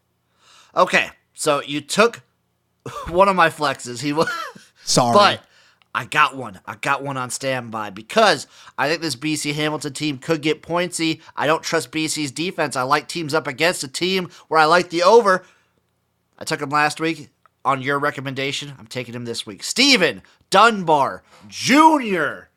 [0.76, 2.22] Okay, so you took
[3.08, 4.00] one of my flexes.
[4.00, 4.28] He was
[4.84, 5.42] sorry, but
[5.94, 6.60] I got one.
[6.66, 11.22] I got one on standby because I think this BC Hamilton team could get pointsy.
[11.34, 12.76] I don't trust BC's defense.
[12.76, 15.46] I like teams up against a team where I like the over.
[16.38, 17.30] I took him last week
[17.64, 18.74] on your recommendation.
[18.78, 19.62] I'm taking him this week.
[19.62, 22.48] Steven Dunbar Jr.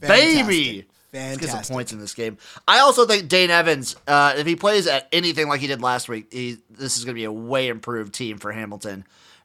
[0.00, 0.86] Baby.
[1.12, 1.42] Fantastic.
[1.42, 2.36] Let's get some points in this game.
[2.66, 6.08] I also think Dane Evans, uh, if he plays at anything like he did last
[6.08, 9.04] week, he, this is going to be a way improved team for Hamilton.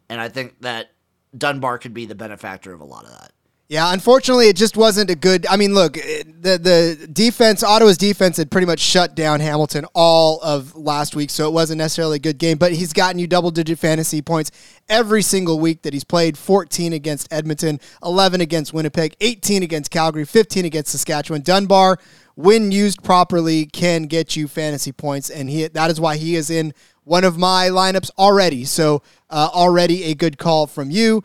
[0.09, 0.91] And I think that
[1.37, 3.31] Dunbar could be the benefactor of a lot of that.
[3.73, 5.47] Yeah, unfortunately, it just wasn't a good.
[5.47, 10.39] I mean, look, the the defense, Ottawa's defense had pretty much shut down Hamilton all
[10.43, 12.59] of last week, so it wasn't necessarily a good game.
[12.59, 14.51] But he's gotten you double digit fantasy points
[14.89, 20.25] every single week that he's played 14 against Edmonton, 11 against Winnipeg, 18 against Calgary,
[20.25, 21.41] 15 against Saskatchewan.
[21.41, 21.97] Dunbar,
[22.35, 26.51] when used properly, can get you fantasy points, and he that is why he is
[26.51, 28.65] in one of my lineups already.
[28.65, 31.23] So, uh, already a good call from you.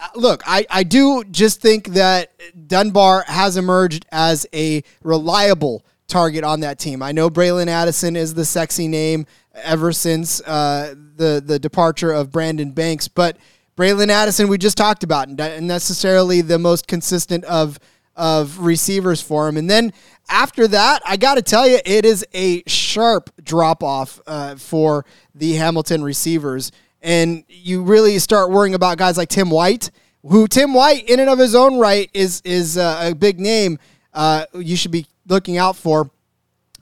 [0.00, 2.32] Uh, look, I, I do just think that
[2.66, 7.02] Dunbar has emerged as a reliable target on that team.
[7.02, 12.30] I know Bralon Addison is the sexy name ever since uh, the the departure of
[12.30, 13.36] Brandon Banks, but
[13.76, 17.78] Bralon Addison we just talked about, not necessarily the most consistent of
[18.16, 19.56] of receivers for him.
[19.56, 19.92] And then
[20.28, 25.04] after that, I got to tell you, it is a sharp drop off uh, for
[25.34, 29.90] the Hamilton receivers and you really start worrying about guys like Tim White,
[30.22, 33.78] who Tim White, in and of his own right, is is uh, a big name.
[34.12, 36.10] Uh, you should be looking out for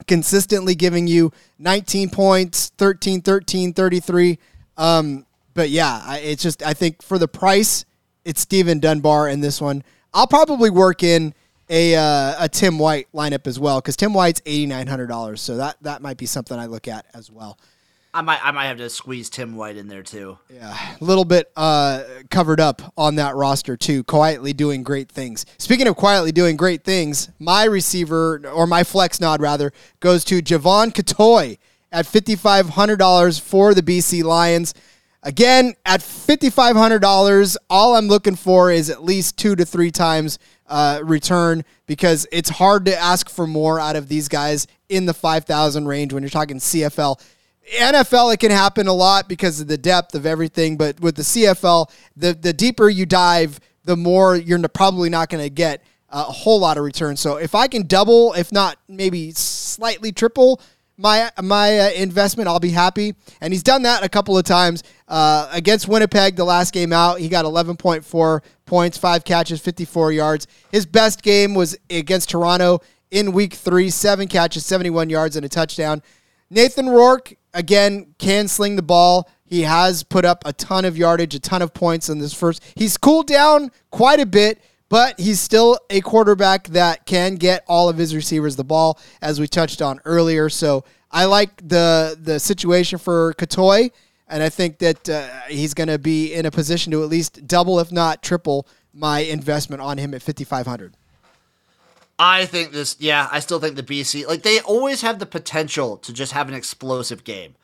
[0.07, 4.39] consistently giving you 19 points, 13, 13, 33.
[4.77, 7.85] Um, but yeah, I, it's just I think for the price,
[8.25, 9.83] it's Steven Dunbar in this one.
[10.15, 11.35] I'll probably work in
[11.69, 15.41] a uh, a Tim White lineup as well because Tim White's eighty nine hundred dollars,
[15.41, 17.59] so that that might be something I look at as well.
[18.15, 20.39] I might I might have to squeeze Tim White in there too.
[20.53, 24.03] Yeah, a little bit uh, covered up on that roster too.
[24.05, 25.45] Quietly doing great things.
[25.59, 30.41] Speaking of quietly doing great things, my receiver or my flex nod rather goes to
[30.41, 31.59] Jevon Cottoy
[31.93, 34.73] at fifty five hundred dollars for the BC Lions.
[35.23, 39.67] Again, at fifty five hundred dollars, all I'm looking for is at least two to
[39.67, 44.67] three times uh, return because it's hard to ask for more out of these guys
[44.89, 47.21] in the five thousand range when you're talking CFL
[47.77, 50.77] NFL, it can happen a lot because of the depth of everything.
[50.77, 55.43] But with the CFL, the, the deeper you dive, the more you're probably not going
[55.43, 57.17] to get a whole lot of return.
[57.17, 60.61] So if I can double, if not maybe slightly triple
[60.99, 63.15] my my uh, investment, I'll be happy.
[63.41, 66.37] And he's done that a couple of times uh, against Winnipeg.
[66.37, 70.47] The last game out, he got 11.4 points, five catches, 54 yards.
[70.71, 75.49] His best game was against Toronto in Week Three, seven catches, 71 yards, and a
[75.49, 76.03] touchdown.
[76.51, 79.29] Nathan Rourke again can sling the ball.
[79.45, 82.63] He has put up a ton of yardage, a ton of points in this first.
[82.75, 87.89] He's cooled down quite a bit but he's still a quarterback that can get all
[87.89, 90.49] of his receivers the ball, as we touched on earlier.
[90.49, 93.91] So I like the the situation for Cottoy,
[94.29, 97.47] and I think that uh, he's going to be in a position to at least
[97.47, 100.95] double, if not triple, my investment on him at fifty five hundred.
[102.19, 105.97] I think this, yeah, I still think the BC, like, they always have the potential
[105.99, 107.55] to just have an explosive game.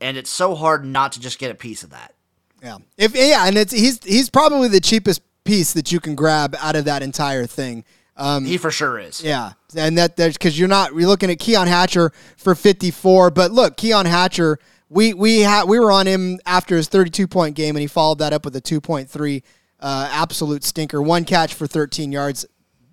[0.00, 2.14] And it's so hard not to just get a piece of that.
[2.62, 2.78] Yeah.
[2.96, 6.76] If yeah, and it's he's he's probably the cheapest piece that you can grab out
[6.76, 7.84] of that entire thing.
[8.16, 9.22] Um, he for sure is.
[9.22, 13.50] Yeah, and that there's because you're not you're looking at Keon Hatcher for 54, but
[13.50, 17.74] look, Keon Hatcher, we we had we were on him after his 32 point game,
[17.74, 19.42] and he followed that up with a 2.3
[19.80, 22.46] uh, absolute stinker, one catch for 13 yards.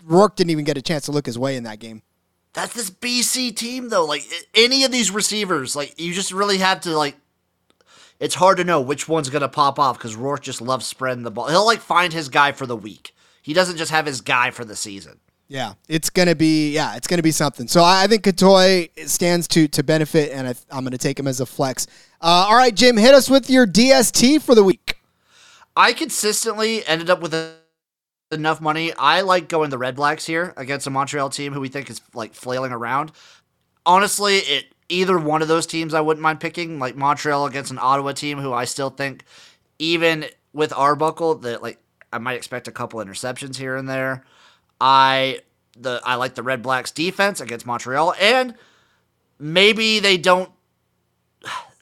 [0.10, 2.02] Rourke didn't even get a chance to look his way in that game.
[2.54, 4.06] That's this BC team though.
[4.06, 4.24] Like
[4.56, 7.16] any of these receivers, like you just really have to like
[8.20, 11.24] it's hard to know which one's going to pop off because Rourke just loves spreading
[11.24, 11.48] the ball.
[11.48, 13.14] He'll like find his guy for the week.
[13.42, 15.20] He doesn't just have his guy for the season.
[15.48, 17.68] Yeah, it's gonna be yeah, it's gonna be something.
[17.68, 21.40] So I, think Cottoy stands to to benefit, and I, am gonna take him as
[21.40, 21.88] a flex.
[22.22, 24.98] Uh, all right, Jim, hit us with your DST for the week.
[25.76, 27.56] I consistently ended up with a,
[28.32, 28.94] enough money.
[28.94, 32.02] I like going the Red Blacks here against a Montreal team who we think is
[32.14, 33.12] like flailing around.
[33.86, 37.80] Honestly, it either one of those teams I wouldn't mind picking, like Montreal against an
[37.80, 39.24] Ottawa team who I still think,
[39.78, 41.80] even with Arbuckle, that like
[42.12, 44.26] I might expect a couple interceptions here and there.
[44.82, 45.42] I
[45.78, 48.56] the I like the Red Blacks defense against Montreal, and
[49.40, 50.52] maybe they don't.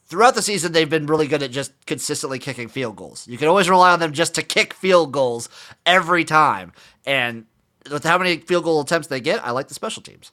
[0.08, 3.28] Throughout the season, they've been really good at just consistently kicking field goals.
[3.28, 5.50] You can always rely on them just to kick field goals
[5.86, 6.72] every time.
[7.06, 7.46] And
[7.92, 10.32] with how many field goal attempts they get, I like the special teams.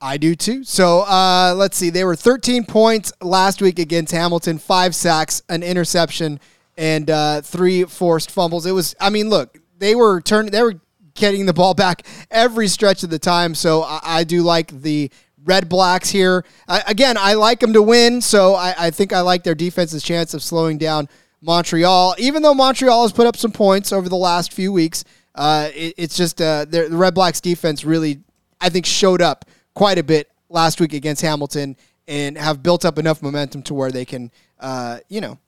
[0.00, 0.64] I do too.
[0.64, 1.90] So uh, let's see.
[1.90, 6.40] They were 13 points last week against Hamilton, five sacks, an interception,
[6.76, 8.66] and uh, three forced fumbles.
[8.66, 8.96] It was.
[9.00, 10.50] I mean, look, they were turning.
[10.50, 10.80] They were
[11.14, 13.54] getting the ball back every stretch of the time.
[13.54, 15.12] So I, I do like the
[15.44, 16.44] Red Blacks here.
[16.68, 18.20] I, again, I like them to win.
[18.20, 21.08] So I, I think I like their defense's chance of slowing down
[21.40, 22.14] Montreal.
[22.18, 25.94] Even though Montreal has put up some points over the last few weeks, uh, it,
[25.96, 28.20] it's just uh, the Red Blacks defense really,
[28.60, 31.76] I think, showed up quite a bit last week against Hamilton
[32.06, 35.38] and have built up enough momentum to where they can, uh, you know,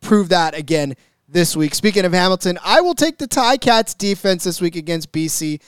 [0.00, 0.94] prove that again
[1.28, 1.74] this week.
[1.74, 5.60] Speaking of Hamilton, I will take the Ticats defense this week against BC.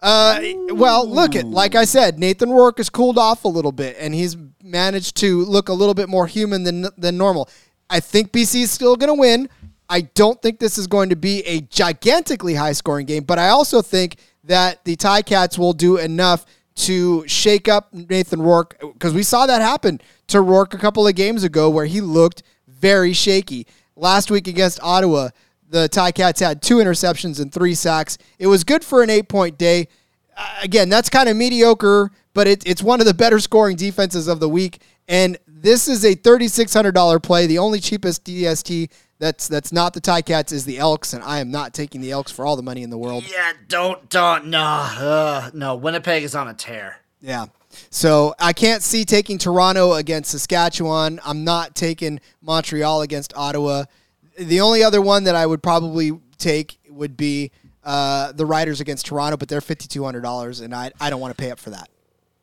[0.00, 3.96] Uh, well, look at like I said, Nathan Rourke has cooled off a little bit,
[3.98, 7.48] and he's managed to look a little bit more human than than normal.
[7.90, 9.48] I think BC is still going to win.
[9.88, 13.48] I don't think this is going to be a gigantically high scoring game, but I
[13.48, 16.44] also think that the Ticats will do enough
[16.76, 21.14] to shake up Nathan Rourke because we saw that happen to Rourke a couple of
[21.14, 23.66] games ago where he looked very shaky.
[23.96, 25.30] Last week against Ottawa,
[25.68, 28.18] the Ticats had two interceptions and three sacks.
[28.38, 29.88] It was good for an eight point day.
[30.36, 34.28] Uh, again, that's kind of mediocre, but it, it's one of the better scoring defenses
[34.28, 34.80] of the week.
[35.08, 40.52] And this is a $3,600 play, the only cheapest DST that's that's not the Ticats
[40.52, 42.90] is the Elks, and I am not taking the Elks for all the money in
[42.90, 43.24] the world.
[43.28, 45.74] Yeah, don't don't no uh, no.
[45.74, 46.98] Winnipeg is on a tear.
[47.20, 47.46] Yeah.
[47.90, 51.20] So I can't see taking Toronto against Saskatchewan.
[51.24, 53.84] I'm not taking Montreal against Ottawa.
[54.38, 57.50] The only other one that I would probably take would be
[57.84, 61.20] uh, the Riders against Toronto, but they're fifty two hundred dollars, and I I don't
[61.20, 61.88] want to pay up for that.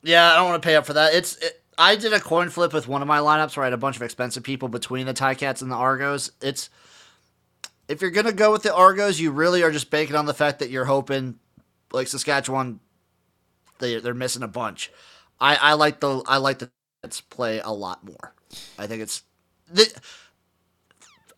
[0.04, 1.14] Yeah, I don't want to pay up for that.
[1.14, 3.74] It's it, I did a coin flip with one of my lineups where I had
[3.74, 6.32] a bunch of expensive people between the Ticats and the Argos.
[6.42, 6.70] It's
[7.88, 10.60] if you're gonna go with the Argos, you really are just banking on the fact
[10.60, 11.40] that you're hoping,
[11.92, 12.80] like Saskatchewan,
[13.80, 14.92] they they're missing a bunch.
[15.40, 16.72] I I like the I like the
[17.30, 18.34] play a lot more.
[18.80, 19.24] I think it's
[19.72, 19.94] the,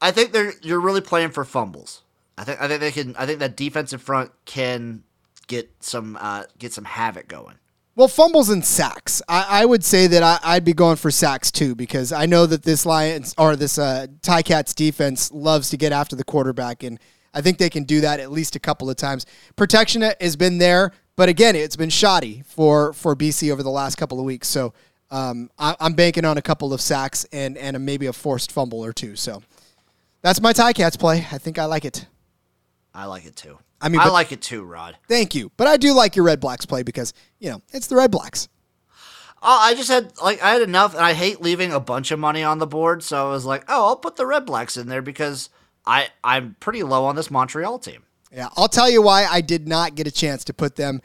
[0.01, 2.03] I think they're you're really playing for fumbles.
[2.38, 5.03] I think I think they can I think that defensive front can
[5.47, 7.55] get some uh, get some havoc going.
[7.95, 9.23] Well, fumbles and sacks.
[9.27, 12.45] I, I would say that I, would be going for sacks too because I know
[12.45, 16.99] that this Lions or this uh, Ticats defense loves to get after the quarterback, and
[17.33, 19.25] I think they can do that at least a couple of times.
[19.55, 23.95] Protection has been there, but again, it's been shoddy for for BC over the last
[23.95, 24.47] couple of weeks.
[24.47, 24.75] So
[25.10, 28.51] um, I, am banking on a couple of sacks and and a, maybe a forced
[28.51, 29.15] fumble or two.
[29.15, 29.41] So
[30.22, 31.26] that's my Ticats play.
[31.32, 32.07] I think I like it.
[32.93, 33.59] I like it too.
[33.80, 34.97] I mean, I like it too, Rod.
[35.07, 37.95] Thank you, but I do like your Red Blacks play because you know it's the
[37.95, 38.49] Red Blacks.
[39.43, 42.18] Oh, I just had like I had enough, and I hate leaving a bunch of
[42.18, 43.03] money on the board.
[43.03, 45.49] So I was like, oh, I'll put the Red Blacks in there because
[45.86, 48.03] I I'm pretty low on this Montreal team.
[48.32, 51.01] Yeah, I'll tell you why I did not get a chance to put them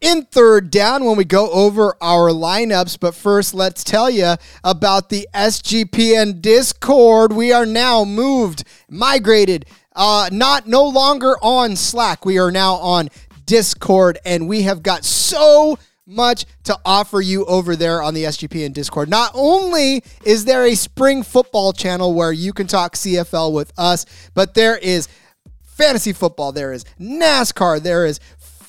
[0.00, 2.98] in third down when we go over our lineups.
[3.00, 7.32] But first, let's tell you about the SGPN Discord.
[7.32, 12.24] We are now moved, migrated, uh, not no longer on Slack.
[12.24, 13.08] We are now on
[13.46, 18.72] Discord, and we have got so much to offer you over there on the SGPN
[18.72, 19.08] Discord.
[19.08, 24.06] Not only is there a spring football channel where you can talk CFL with us,
[24.34, 25.08] but there is
[25.76, 28.18] fantasy football, there is NASCAR, there is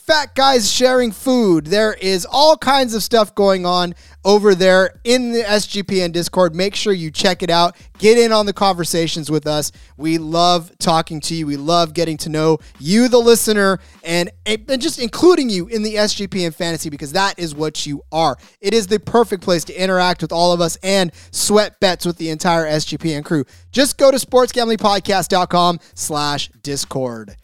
[0.08, 1.68] fat guys sharing food.
[1.68, 3.94] There is all kinds of stuff going on
[4.24, 6.56] over there in the SGPN Discord.
[6.56, 7.76] Make sure you check it out.
[7.98, 9.74] Get in on the conversations with us.
[9.98, 11.46] We love talking to you.
[11.46, 15.96] We love getting to know you, the listener, and, and just including you in the
[15.96, 18.38] SGPN fantasy because that is what you are.
[18.62, 22.16] It is the perfect place to interact with all of us and sweat bets with
[22.16, 23.44] the entire SGPN crew.
[23.74, 27.36] Just go to sportsgamblingpodcast.com slash discord.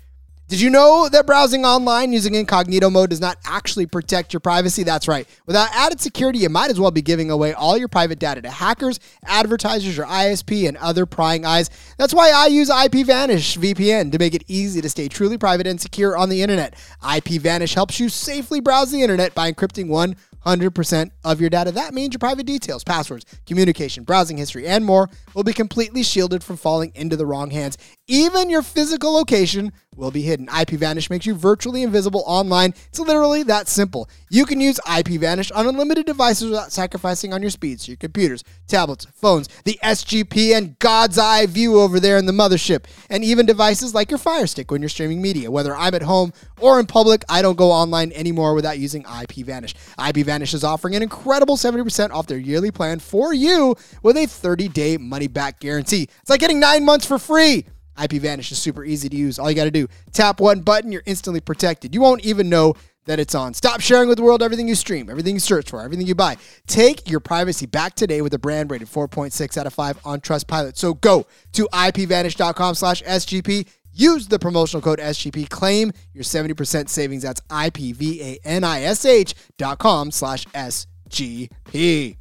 [0.53, 4.83] Did you know that browsing online using incognito mode does not actually protect your privacy?
[4.83, 5.27] That's right.
[5.47, 8.51] Without added security, you might as well be giving away all your private data to
[8.51, 11.71] hackers, advertisers, your ISP, and other prying eyes.
[11.97, 15.81] That's why I use IPVanish VPN to make it easy to stay truly private and
[15.81, 16.75] secure on the internet.
[17.01, 20.15] IPVanish helps you safely browse the internet by encrypting one
[20.45, 21.71] 100% of your data.
[21.71, 26.43] That means your private details, passwords, communication, browsing history, and more will be completely shielded
[26.43, 27.77] from falling into the wrong hands.
[28.07, 30.47] Even your physical location will be hidden.
[30.47, 32.73] IPVanish makes you virtually invisible online.
[32.87, 34.09] It's literally that simple.
[34.29, 39.05] You can use IPVanish on unlimited devices without sacrificing on your speeds, your computers, tablets,
[39.13, 43.93] phones, the SGP and God's eye view over there in the mothership, and even devices
[43.93, 45.51] like your Fire Stick when you're streaming media.
[45.51, 49.73] Whether I'm at home or in public, I don't go online anymore without using IPVanish.
[49.97, 54.97] IPVanish is offering an incredible 70% off their yearly plan for you with a 30-day
[54.97, 56.07] money-back guarantee.
[56.21, 57.65] It's like getting nine months for free.
[57.97, 59.37] IPVanish is super easy to use.
[59.37, 61.93] All you got to do, tap one button, you're instantly protected.
[61.93, 62.73] You won't even know
[63.05, 63.53] that it's on.
[63.53, 66.37] Stop sharing with the world everything you stream, everything you search for, everything you buy.
[66.67, 70.77] Take your privacy back today with a brand rated 4.6 out of 5 on Trustpilot.
[70.77, 73.67] So go to ipvanish.com slash SGP.
[73.93, 75.49] Use the promotional code SGP.
[75.49, 77.23] Claim your 70% savings.
[77.23, 82.17] That's IPVANISH dot com slash SGP.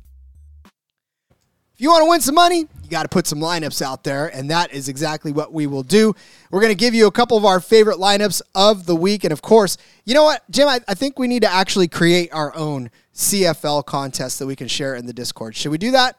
[1.74, 4.28] If you want to win some money, you got to put some lineups out there,
[4.28, 6.14] and that is exactly what we will do.
[6.50, 9.24] We're going to give you a couple of our favorite lineups of the week.
[9.24, 12.32] And of course, you know what, Jim, I, I think we need to actually create
[12.32, 15.56] our own CFL contest that we can share in the Discord.
[15.56, 16.18] Should we do that?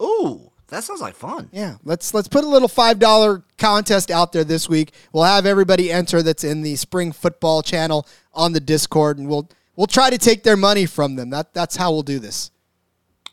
[0.00, 1.50] Ooh, that sounds like fun.
[1.52, 4.92] Yeah, let's let's put a little five dollar contest out there this week.
[5.12, 9.50] We'll have everybody enter that's in the spring football channel on the Discord, and we'll
[9.76, 11.28] we'll try to take their money from them.
[11.28, 12.50] That that's how we'll do this.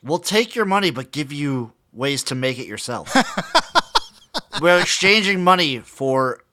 [0.03, 3.15] We'll take your money, but give you ways to make it yourself.
[4.61, 6.43] We're exchanging money for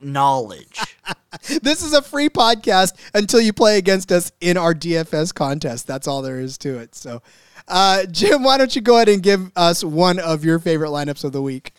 [0.00, 0.80] knowledge.
[1.62, 5.88] this is a free podcast until you play against us in our DFS contest.
[5.88, 6.94] That's all there is to it.
[6.94, 7.20] So,
[7.68, 11.24] uh, Jim, why don't you go ahead and give us one of your favorite lineups
[11.24, 11.72] of the week?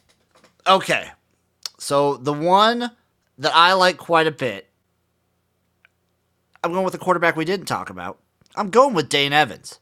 [0.67, 1.09] Okay.
[1.77, 2.91] So, the one
[3.37, 4.69] that I like quite a bit,
[6.63, 8.19] I'm going with the quarterback we didn't talk about.
[8.55, 9.79] I'm going with Dane Evans.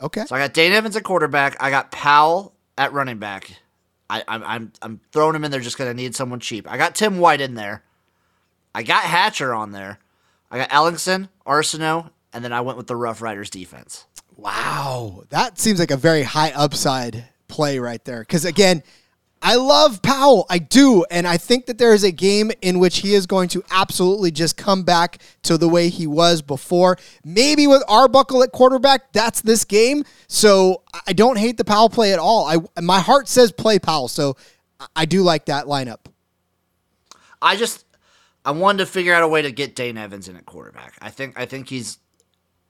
[0.00, 0.24] Okay.
[0.26, 1.56] So I got Dane Evans at quarterback.
[1.60, 3.50] I got Powell at running back.
[4.08, 6.70] I, I'm I'm I'm throwing him in there just because I need someone cheap.
[6.70, 7.82] I got Tim White in there.
[8.74, 9.98] I got Hatcher on there.
[10.50, 14.04] I got Ellingson, Arsenault, and then I went with the Rough Riders defense.
[14.36, 18.20] Wow, that seems like a very high upside play right there.
[18.20, 18.82] Because again,
[19.42, 20.46] I love Powell.
[20.50, 21.04] I do.
[21.10, 24.30] And I think that there is a game in which he is going to absolutely
[24.30, 26.96] just come back to the way he was before.
[27.24, 30.04] Maybe with Arbuckle at quarterback, that's this game.
[30.26, 32.46] So I don't hate the Powell play at all.
[32.46, 34.08] I my heart says play Powell.
[34.08, 34.36] So
[34.94, 36.06] I do like that lineup.
[37.40, 37.84] I just
[38.44, 40.94] I wanted to figure out a way to get Dane Evans in at quarterback.
[41.00, 41.98] I think I think he's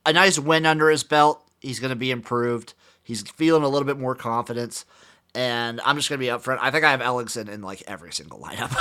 [0.05, 1.46] a nice win under his belt.
[1.67, 2.73] He's going to be improved.
[3.03, 4.85] He's feeling a little bit more confidence
[5.35, 6.57] and I'm just gonna be upfront.
[6.61, 8.73] I think I have Ellingson in like every single lineup.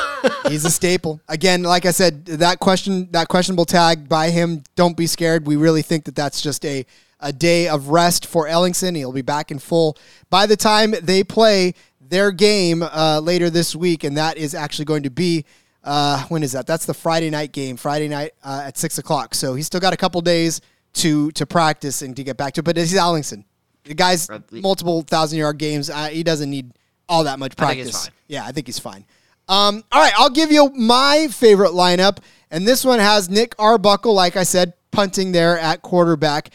[0.51, 1.21] He's a staple.
[1.29, 4.63] Again, like I said, that question, that questionable tag by him.
[4.75, 5.47] Don't be scared.
[5.47, 6.87] We really think that that's just a
[7.21, 8.97] a day of rest for Ellingson.
[8.97, 9.99] He'll be back in full
[10.31, 14.87] by the time they play their game uh, later this week, and that is actually
[14.87, 15.45] going to be.
[15.85, 16.67] Uh, when is that?
[16.67, 17.77] That's the Friday night game.
[17.77, 19.35] Friday night uh, at six o'clock.
[19.35, 20.61] So he's still got a couple days
[20.97, 22.61] to to practice and to get back to.
[22.61, 22.65] It.
[22.65, 23.45] But he's Ellingson.
[23.85, 25.91] The guy's multiple thousand yard games.
[25.91, 26.73] Uh, he doesn't need
[27.09, 28.09] all that much practice.
[28.09, 29.05] I yeah, I think he's fine.
[29.49, 32.19] Um, all right, I'll give you my favorite lineup,
[32.51, 36.51] and this one has Nick Arbuckle, like I said, punting there at quarterback.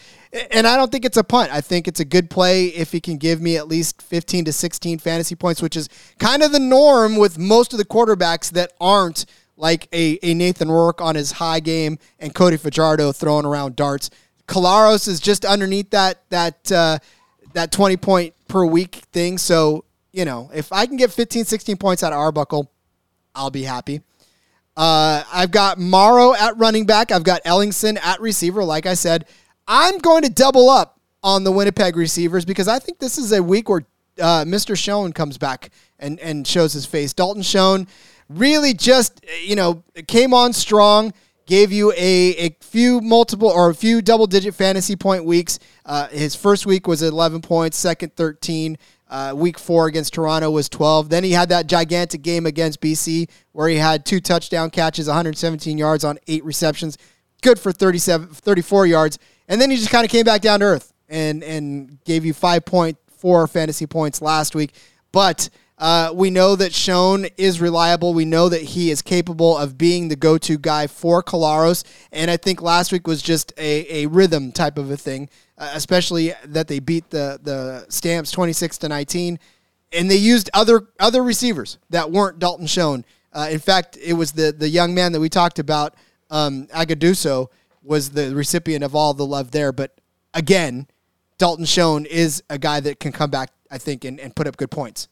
[0.51, 1.53] And I don't think it's a punt.
[1.53, 4.53] I think it's a good play if he can give me at least 15 to
[4.53, 5.89] 16 fantasy points, which is
[6.19, 9.25] kind of the norm with most of the quarterbacks that aren't
[9.57, 14.09] like a, a Nathan Rourke on his high game and Cody Fajardo throwing around darts.
[14.51, 16.99] Collaros is just underneath that that uh,
[17.53, 19.37] that 20 point per week thing.
[19.37, 22.69] So, you know, if I can get 15, 16 points out of Arbuckle,
[23.33, 24.01] I'll be happy.
[24.75, 27.11] Uh, I've got Morrow at running back.
[27.11, 28.63] I've got Ellingson at receiver.
[28.63, 29.25] Like I said,
[29.67, 33.41] I'm going to double up on the Winnipeg receivers because I think this is a
[33.41, 33.85] week where
[34.19, 34.77] uh, Mr.
[34.77, 37.13] Schoen comes back and, and shows his face.
[37.13, 37.87] Dalton Schoen
[38.27, 41.13] really just, you know, came on strong,
[41.45, 45.59] gave you a, a few multiple or a few double digit fantasy point weeks.
[45.85, 48.77] Uh, his first week was 11 points, second 13.
[49.09, 51.09] Uh, week four against Toronto was 12.
[51.09, 55.77] Then he had that gigantic game against BC where he had two touchdown catches, 117
[55.77, 56.97] yards on eight receptions,
[57.41, 59.19] good for 37, 34 yards.
[59.49, 62.33] And then he just kind of came back down to earth and, and gave you
[62.33, 64.73] 5.4 fantasy points last week.
[65.11, 65.49] But
[65.81, 68.13] uh, we know that Schoen is reliable.
[68.13, 71.83] We know that he is capable of being the go to guy for Collaros.
[72.13, 75.27] And I think last week was just a, a rhythm type of a thing
[75.61, 79.37] uh, especially that they beat the the Stamps 26 to 19,
[79.93, 83.05] and they used other other receivers that weren't Dalton Schoen.
[83.31, 85.93] Uh, in fact, it was the the young man that we talked about,
[86.31, 87.47] um, Agudosi,
[87.83, 89.71] was the recipient of all the love there.
[89.71, 90.01] But
[90.33, 90.87] again,
[91.37, 94.57] Dalton Schoen is a guy that can come back, I think, and, and put up
[94.57, 95.09] good points.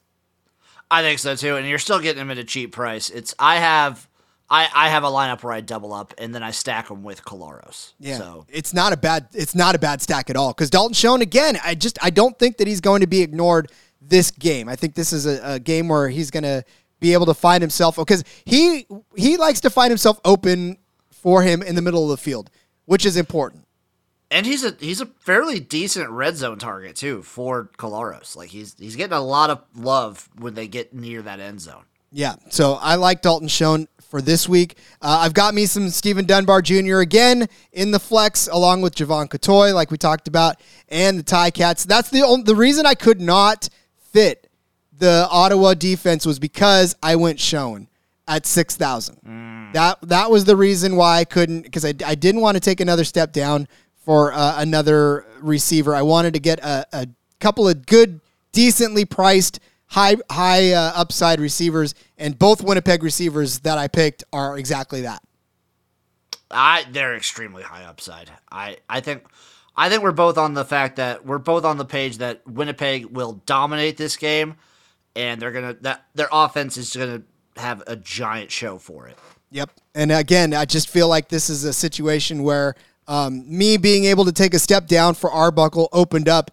[0.91, 3.09] I think so too, and you're still getting them at a cheap price.
[3.09, 4.07] It's I have
[4.49, 7.23] I, I have a lineup where I double up and then I stack them with
[7.23, 7.93] Collaros.
[7.99, 8.45] Yeah, so.
[8.49, 11.57] it's not a bad it's not a bad stack at all because Dalton Schoen again.
[11.63, 13.71] I just I don't think that he's going to be ignored
[14.01, 14.67] this game.
[14.67, 16.63] I think this is a, a game where he's going to
[16.99, 20.77] be able to find himself oh, because he he likes to find himself open
[21.11, 22.49] for him in the middle of the field,
[22.85, 23.65] which is important.
[24.31, 28.35] And he's a he's a fairly decent red zone target too for Collaros.
[28.35, 31.83] Like he's he's getting a lot of love when they get near that end zone.
[32.11, 34.77] Yeah, so I like Dalton Schoen for this week.
[35.01, 36.97] Uh, I've got me some Stephen Dunbar Jr.
[36.97, 40.59] again in the flex, along with Jevon Cottoy, like we talked about,
[40.89, 41.85] and the Ticats.
[41.85, 43.69] That's the only, the reason I could not
[44.11, 44.49] fit
[44.97, 47.87] the Ottawa defense was because I went Schoen
[48.27, 49.19] at six thousand.
[49.25, 49.73] Mm.
[49.73, 52.79] That that was the reason why I couldn't because I, I didn't want to take
[52.79, 53.67] another step down
[53.99, 55.95] for uh, another receiver.
[55.95, 57.07] I wanted to get a, a
[57.39, 58.21] couple of good,
[58.51, 64.57] decently priced high high uh, upside receivers, and both Winnipeg receivers that I picked are
[64.57, 65.21] exactly that.
[66.51, 68.31] I they're extremely high upside.
[68.51, 69.25] I I think
[69.75, 73.05] I think we're both on the fact that we're both on the page that Winnipeg
[73.05, 74.55] will dominate this game,
[75.15, 77.23] and they're gonna that their offense is gonna
[77.57, 79.17] have a giant show for it.
[79.51, 82.75] Yep, and again, I just feel like this is a situation where
[83.09, 86.51] um, me being able to take a step down for Arbuckle opened up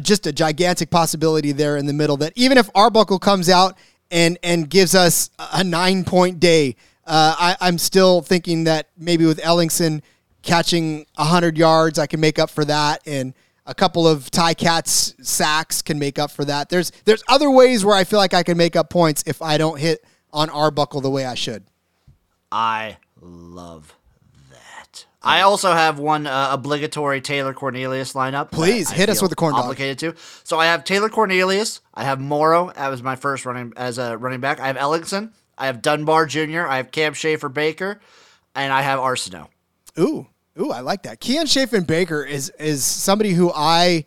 [0.00, 3.76] just a gigantic possibility there in the middle that even if Arbuckle comes out
[4.10, 6.76] and and gives us a nine point day,
[7.06, 10.02] uh, I, I'm still thinking that maybe with Ellingson
[10.42, 13.34] catching hundred yards, I can make up for that, and
[13.66, 16.68] a couple of Ticats sacks can make up for that.
[16.68, 19.58] There's there's other ways where I feel like I can make up points if I
[19.58, 21.64] don't hit on Arbuckle the way I should.
[22.50, 23.94] I love
[25.22, 28.50] I also have one uh, obligatory Taylor Cornelius lineup.
[28.50, 29.64] Please hit us with the corn dog.
[29.64, 30.14] Obligated to.
[30.44, 31.80] So I have Taylor Cornelius.
[31.92, 34.60] I have Morrow as my first running as a running back.
[34.60, 35.32] I have Ellingson.
[35.58, 36.66] I have Dunbar Jr.
[36.66, 38.00] I have Kian Schaffer Baker,
[38.54, 39.48] and I have Arsenault.
[39.98, 40.26] Ooh,
[40.58, 41.20] ooh, I like that.
[41.20, 44.06] Kian Schaffer Baker is is somebody who I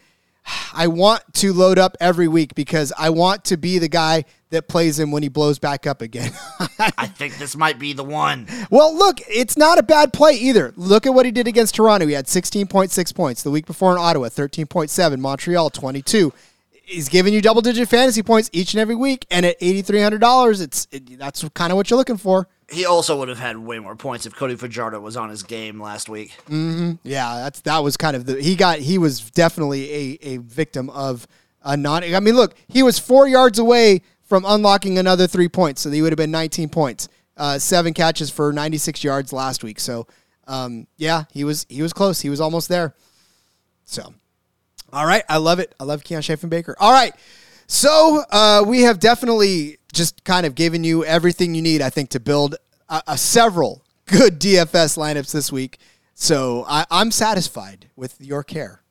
[0.74, 4.68] I want to load up every week because I want to be the guy that
[4.68, 6.32] plays him when he blows back up again.
[6.80, 8.48] I think this might be the one.
[8.70, 10.74] Well, look, it's not a bad play either.
[10.76, 12.08] Look at what he did against Toronto.
[12.08, 13.44] He had 16.6 points.
[13.44, 15.20] The week before in Ottawa, 13.7.
[15.20, 16.34] Montreal, 22.
[16.86, 20.88] He's giving you double digit fantasy points each and every week, and at $8,300, it's
[20.92, 22.48] it, that's kind of what you're looking for.
[22.70, 25.82] He also would have had way more points if Cody Fajardo was on his game
[25.82, 26.34] last week.
[26.50, 26.94] Mm-hmm.
[27.04, 30.90] Yeah, that's that was kind of the he got he was definitely a a victim
[30.90, 31.28] of
[31.64, 32.04] a non.
[32.04, 34.02] I mean, look, he was four yards away
[34.34, 37.08] from unlocking another three points, so he would have been 19 points.
[37.38, 39.80] Uh, seven catches for 96 yards last week.
[39.80, 40.08] So,
[40.48, 42.20] um, yeah, he was he was close.
[42.20, 42.96] He was almost there.
[43.86, 44.12] So,
[44.92, 45.76] all right, I love it.
[45.80, 46.76] I love Kian Schaffer Baker.
[46.80, 47.14] All right,
[47.68, 52.10] so uh, we have definitely just kind of given you everything you need, I think,
[52.10, 52.56] to build
[52.90, 55.78] a, a several good DFS lineups this week.
[56.16, 58.83] So I, I'm satisfied with your care.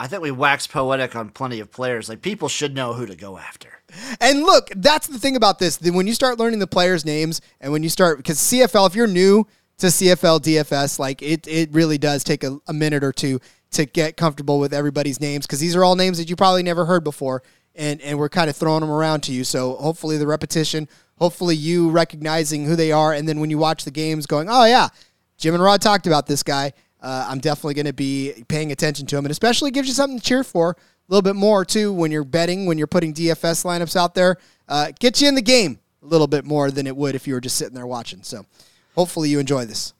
[0.00, 2.08] I think we wax poetic on plenty of players.
[2.08, 3.82] Like people should know who to go after.
[4.18, 5.78] And look, that's the thing about this.
[5.78, 9.06] When you start learning the players' names, and when you start because CFL, if you're
[9.06, 9.46] new
[9.76, 13.40] to CFL DFS, like it, it really does take a, a minute or two
[13.72, 16.86] to get comfortable with everybody's names because these are all names that you probably never
[16.86, 17.42] heard before,
[17.74, 19.44] and and we're kind of throwing them around to you.
[19.44, 20.88] So hopefully the repetition,
[21.18, 24.64] hopefully you recognizing who they are, and then when you watch the games, going, oh
[24.64, 24.88] yeah,
[25.36, 26.72] Jim and Rod talked about this guy.
[27.00, 30.18] Uh, I'm definitely going to be paying attention to him, and especially gives you something
[30.18, 30.76] to cheer for a
[31.08, 34.36] little bit more too when you're betting, when you're putting DFS lineups out there.
[34.68, 37.34] Uh, get you in the game a little bit more than it would if you
[37.34, 38.22] were just sitting there watching.
[38.22, 38.46] So
[38.94, 39.94] hopefully you enjoy this.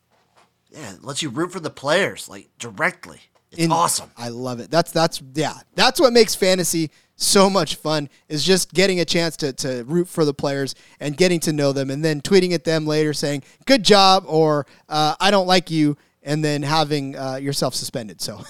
[0.70, 3.20] Yeah, it lets you root for the players like directly.
[3.50, 4.10] It's in, awesome.
[4.16, 4.70] I love it.
[4.70, 5.54] That's that's yeah.
[5.74, 6.90] That's what makes fantasy
[7.20, 11.16] so much fun is just getting a chance to, to root for the players and
[11.16, 15.14] getting to know them and then tweeting at them later saying good job or uh,
[15.20, 18.42] i don't like you and then having uh, yourself suspended so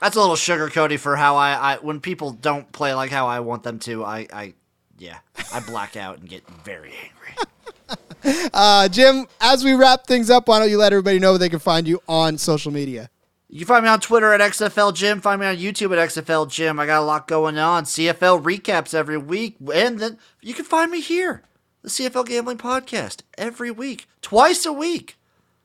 [0.00, 3.40] that's a little sugarcoaty for how I, I when people don't play like how i
[3.40, 4.54] want them to i, I
[4.98, 5.18] yeah
[5.52, 10.58] i black out and get very angry uh, jim as we wrap things up why
[10.58, 13.10] don't you let everybody know where they can find you on social media
[13.52, 15.20] you can find me on Twitter at XFL Jim.
[15.20, 16.78] Find me on YouTube at XFL Jim.
[16.78, 17.82] I got a lot going on.
[17.82, 19.56] CFL recaps every week.
[19.74, 21.42] And then you can find me here,
[21.82, 25.18] the CFL Gambling Podcast, every week, twice a week.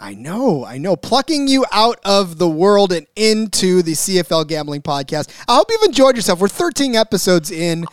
[0.05, 0.95] I know, I know.
[0.95, 5.31] Plucking you out of the world and into the CFL Gambling Podcast.
[5.47, 6.39] I hope you've enjoyed yourself.
[6.39, 7.87] We're 13 episodes in.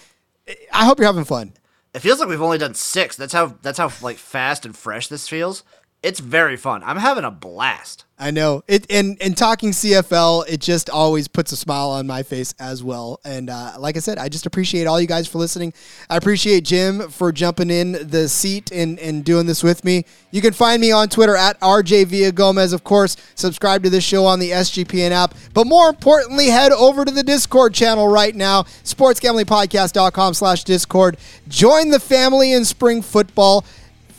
[0.71, 1.55] I hope you're having fun.
[1.95, 3.17] It feels like we've only done six.
[3.17, 5.63] That's how that's how like fast and fresh this feels.
[6.03, 6.82] It's very fun.
[6.84, 8.05] I'm having a blast.
[8.18, 12.22] I know it, and and talking CFL, it just always puts a smile on my
[12.22, 13.20] face as well.
[13.24, 15.72] And uh, like I said, I just appreciate all you guys for listening.
[16.09, 20.05] I appreciate Jim for jumping in the seat and and doing this with me.
[20.30, 22.72] You can find me on Twitter at RJ Villa Gomez.
[22.72, 25.34] Of course, subscribe to this show on the SGPN app.
[25.53, 31.16] But more importantly, head over to the Discord channel right now, sportsgamblingpodcast.com slash Discord.
[31.48, 33.64] Join the family in spring football.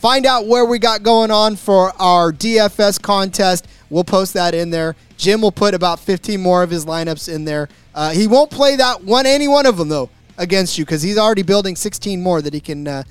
[0.04, 3.66] Find out where we got going on for our DFS contest.
[3.88, 4.96] We'll post that in there.
[5.16, 7.70] Jim will put about 15 more of his lineups in there.
[7.94, 11.16] Uh, he won't play that one, any one of them though, against you because he's
[11.16, 13.04] already building 16 more that he can uh,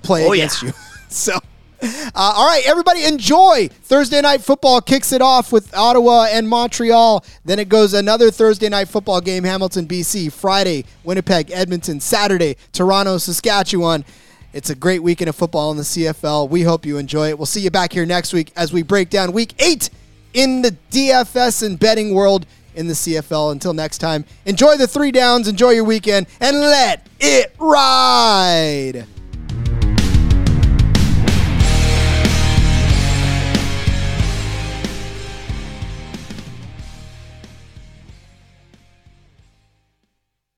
[0.00, 0.68] play oh, against yeah.
[0.68, 0.74] you.
[1.10, 1.38] so.
[1.82, 3.68] Uh, all right, everybody, enjoy.
[3.82, 7.26] Thursday night football kicks it off with Ottawa and Montreal.
[7.44, 10.32] Then it goes another Thursday night football game, Hamilton, BC.
[10.32, 12.00] Friday, Winnipeg, Edmonton.
[12.00, 14.06] Saturday, Toronto, Saskatchewan.
[14.52, 16.48] It's a great weekend of football in the CFL.
[16.48, 17.38] We hope you enjoy it.
[17.38, 19.90] We'll see you back here next week as we break down week eight
[20.32, 23.52] in the DFS and betting world in the CFL.
[23.52, 29.06] Until next time, enjoy the three downs, enjoy your weekend, and let it ride.